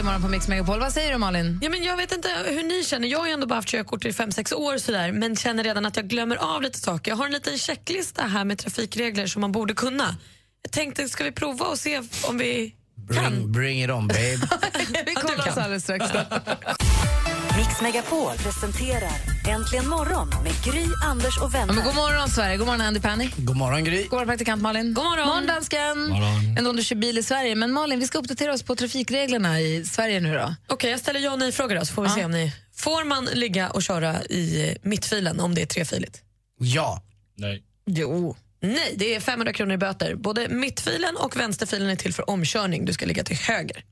[0.10, 0.80] morgon på Mix Megapol.
[0.80, 1.60] Vad säger du Malin?
[1.62, 3.08] Ja, men jag vet inte hur ni känner.
[3.08, 5.96] Jag har ju ändå bara haft körkort i 5-6 år sådär, men känner redan att
[5.96, 7.12] jag glömmer av lite saker.
[7.12, 10.18] Jag har en liten checklista här med trafikregler som man borde kunna.
[10.64, 12.76] Jag tänkte, ska vi prova och se om vi
[13.10, 14.40] Bring, bring it on babe.
[15.06, 16.06] Vi kollar oss alldeles strax.
[17.58, 21.74] Mix Megapol presenterar Äntligen morgon med Gry, Anders och Ja, vänner.
[21.74, 23.30] men god morgon Sverige, god morgon Andy Panny.
[23.38, 24.04] God morgon Gry.
[24.04, 24.94] God morgon praktikant Malin.
[24.94, 25.28] God morgon.
[25.28, 26.10] morgon dansken.
[26.10, 26.58] Morgon.
[26.58, 27.56] Ändå om du kör bil i Sverige.
[27.56, 30.56] Men Malin, vi ska uppdatera oss på trafikreglerna i Sverige nu då.
[30.68, 32.54] Okej, jag ställer ja och nej-frågor då, så får vi se om ni...
[32.76, 36.22] Får man ligga och köra i eh, mittfilen om det är trefiligt?
[36.60, 37.04] Ja.
[37.36, 37.64] Nej.
[37.86, 38.36] Jo.
[38.62, 40.16] Nej, det är 500 kronor i böter.
[40.16, 42.86] Både mittfilen och vänsterfilen är till för omkörning.
[42.86, 43.84] Du ska ligga till höger.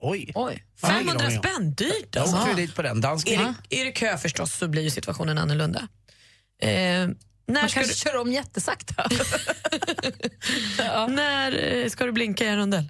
[0.00, 0.32] Oj.
[0.34, 0.64] Oj.
[0.80, 1.44] Fan, ingen 500 aning om.
[1.44, 2.36] spänn, dyrt Jag alltså.
[2.36, 3.40] åkte ju dit på den dansken.
[3.40, 5.88] Är det, är det kö förstås så blir ju situationen annorlunda.
[6.62, 7.14] Eh, när
[7.46, 9.08] Man ska kanske du, kör om jättesakta.
[11.08, 12.88] när eh, ska du blinka i en rondell?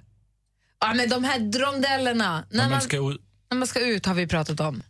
[0.79, 3.21] ja, men de här rondellerna, när, man, man ska ut.
[3.51, 4.83] när man ska ut har vi pratat om.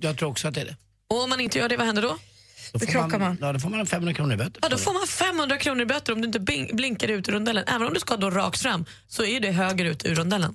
[0.00, 0.76] Jag tror också att det är det.
[1.08, 2.08] Och om man inte gör det, vad händer då?
[2.08, 2.18] Då
[2.72, 3.38] Då får krockar man.
[3.40, 4.58] Ja, då får man en 500 kronor i böter.
[4.62, 6.40] Ja, då får man 500 kronor i böter om du inte
[6.74, 7.64] blinkar ut ur rondellen.
[7.68, 10.54] Även om du ska då rakt fram så är det höger ut ur rondellen.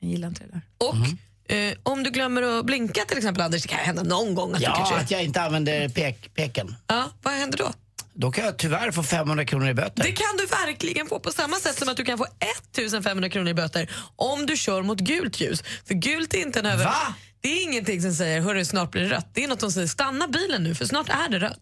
[0.00, 0.62] Jag gillar inte det där.
[0.78, 4.52] Och eh, om du glömmer att blinka till exempel, Anders, det kan hända någon gång
[4.52, 4.94] att du Ja, kanske...
[4.94, 6.74] att jag inte använder pek, peken.
[6.86, 7.72] Ja, vad händer då?
[8.12, 10.02] Då kan jag tyvärr få 500 kronor i böter.
[10.02, 12.26] Det kan du verkligen få på samma sätt som att du kan få
[12.70, 15.62] 1500 kronor i böter om du kör mot gult ljus.
[15.84, 16.84] För gult är inte en över...
[16.84, 17.14] Va?
[17.40, 19.28] Det är ingenting som säger hörru snart blir det rött.
[19.34, 21.60] Det är något som säger stanna bilen nu för snart är det rött.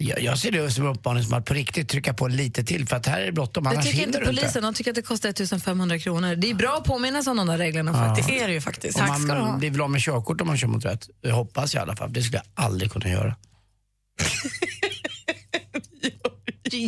[0.00, 2.86] Jag, jag ser det som en uppmaning som att på riktigt trycka på lite till
[2.88, 4.40] för att här är det bråttom, Det annars tycker hinner inte du inte.
[4.42, 4.62] polisen.
[4.62, 6.34] De tycker att det kostar 1500 kronor.
[6.36, 8.06] Det är bra att påminna sig om de där reglerna Ja.
[8.06, 8.28] faktiskt.
[8.28, 8.98] Det är det ju faktiskt.
[8.98, 9.56] Tack ska du ha.
[9.56, 11.08] blir väl av med körkort om man kör mot rött.
[11.20, 12.12] Jag hoppas i alla fall.
[12.12, 13.36] Det skulle jag aldrig kunna göra.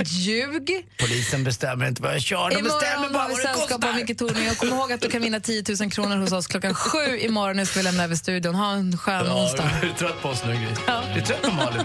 [0.04, 0.70] Ljug.
[1.00, 2.50] Polisen bestämmer inte vad jag kör.
[2.50, 3.94] De bestämmer bara vad det sällskap av kostar.
[3.94, 4.54] Micke Tornving.
[4.54, 7.66] Kom ihåg att du kan vinna 10 000 kronor hos oss klockan sju imorgon.
[7.66, 8.54] Ska vi lämna över studion.
[8.54, 9.62] Ha en skön onsdag.
[9.62, 10.66] är du trött på oss nu, Gry?
[10.86, 11.84] Är du trött på Malin?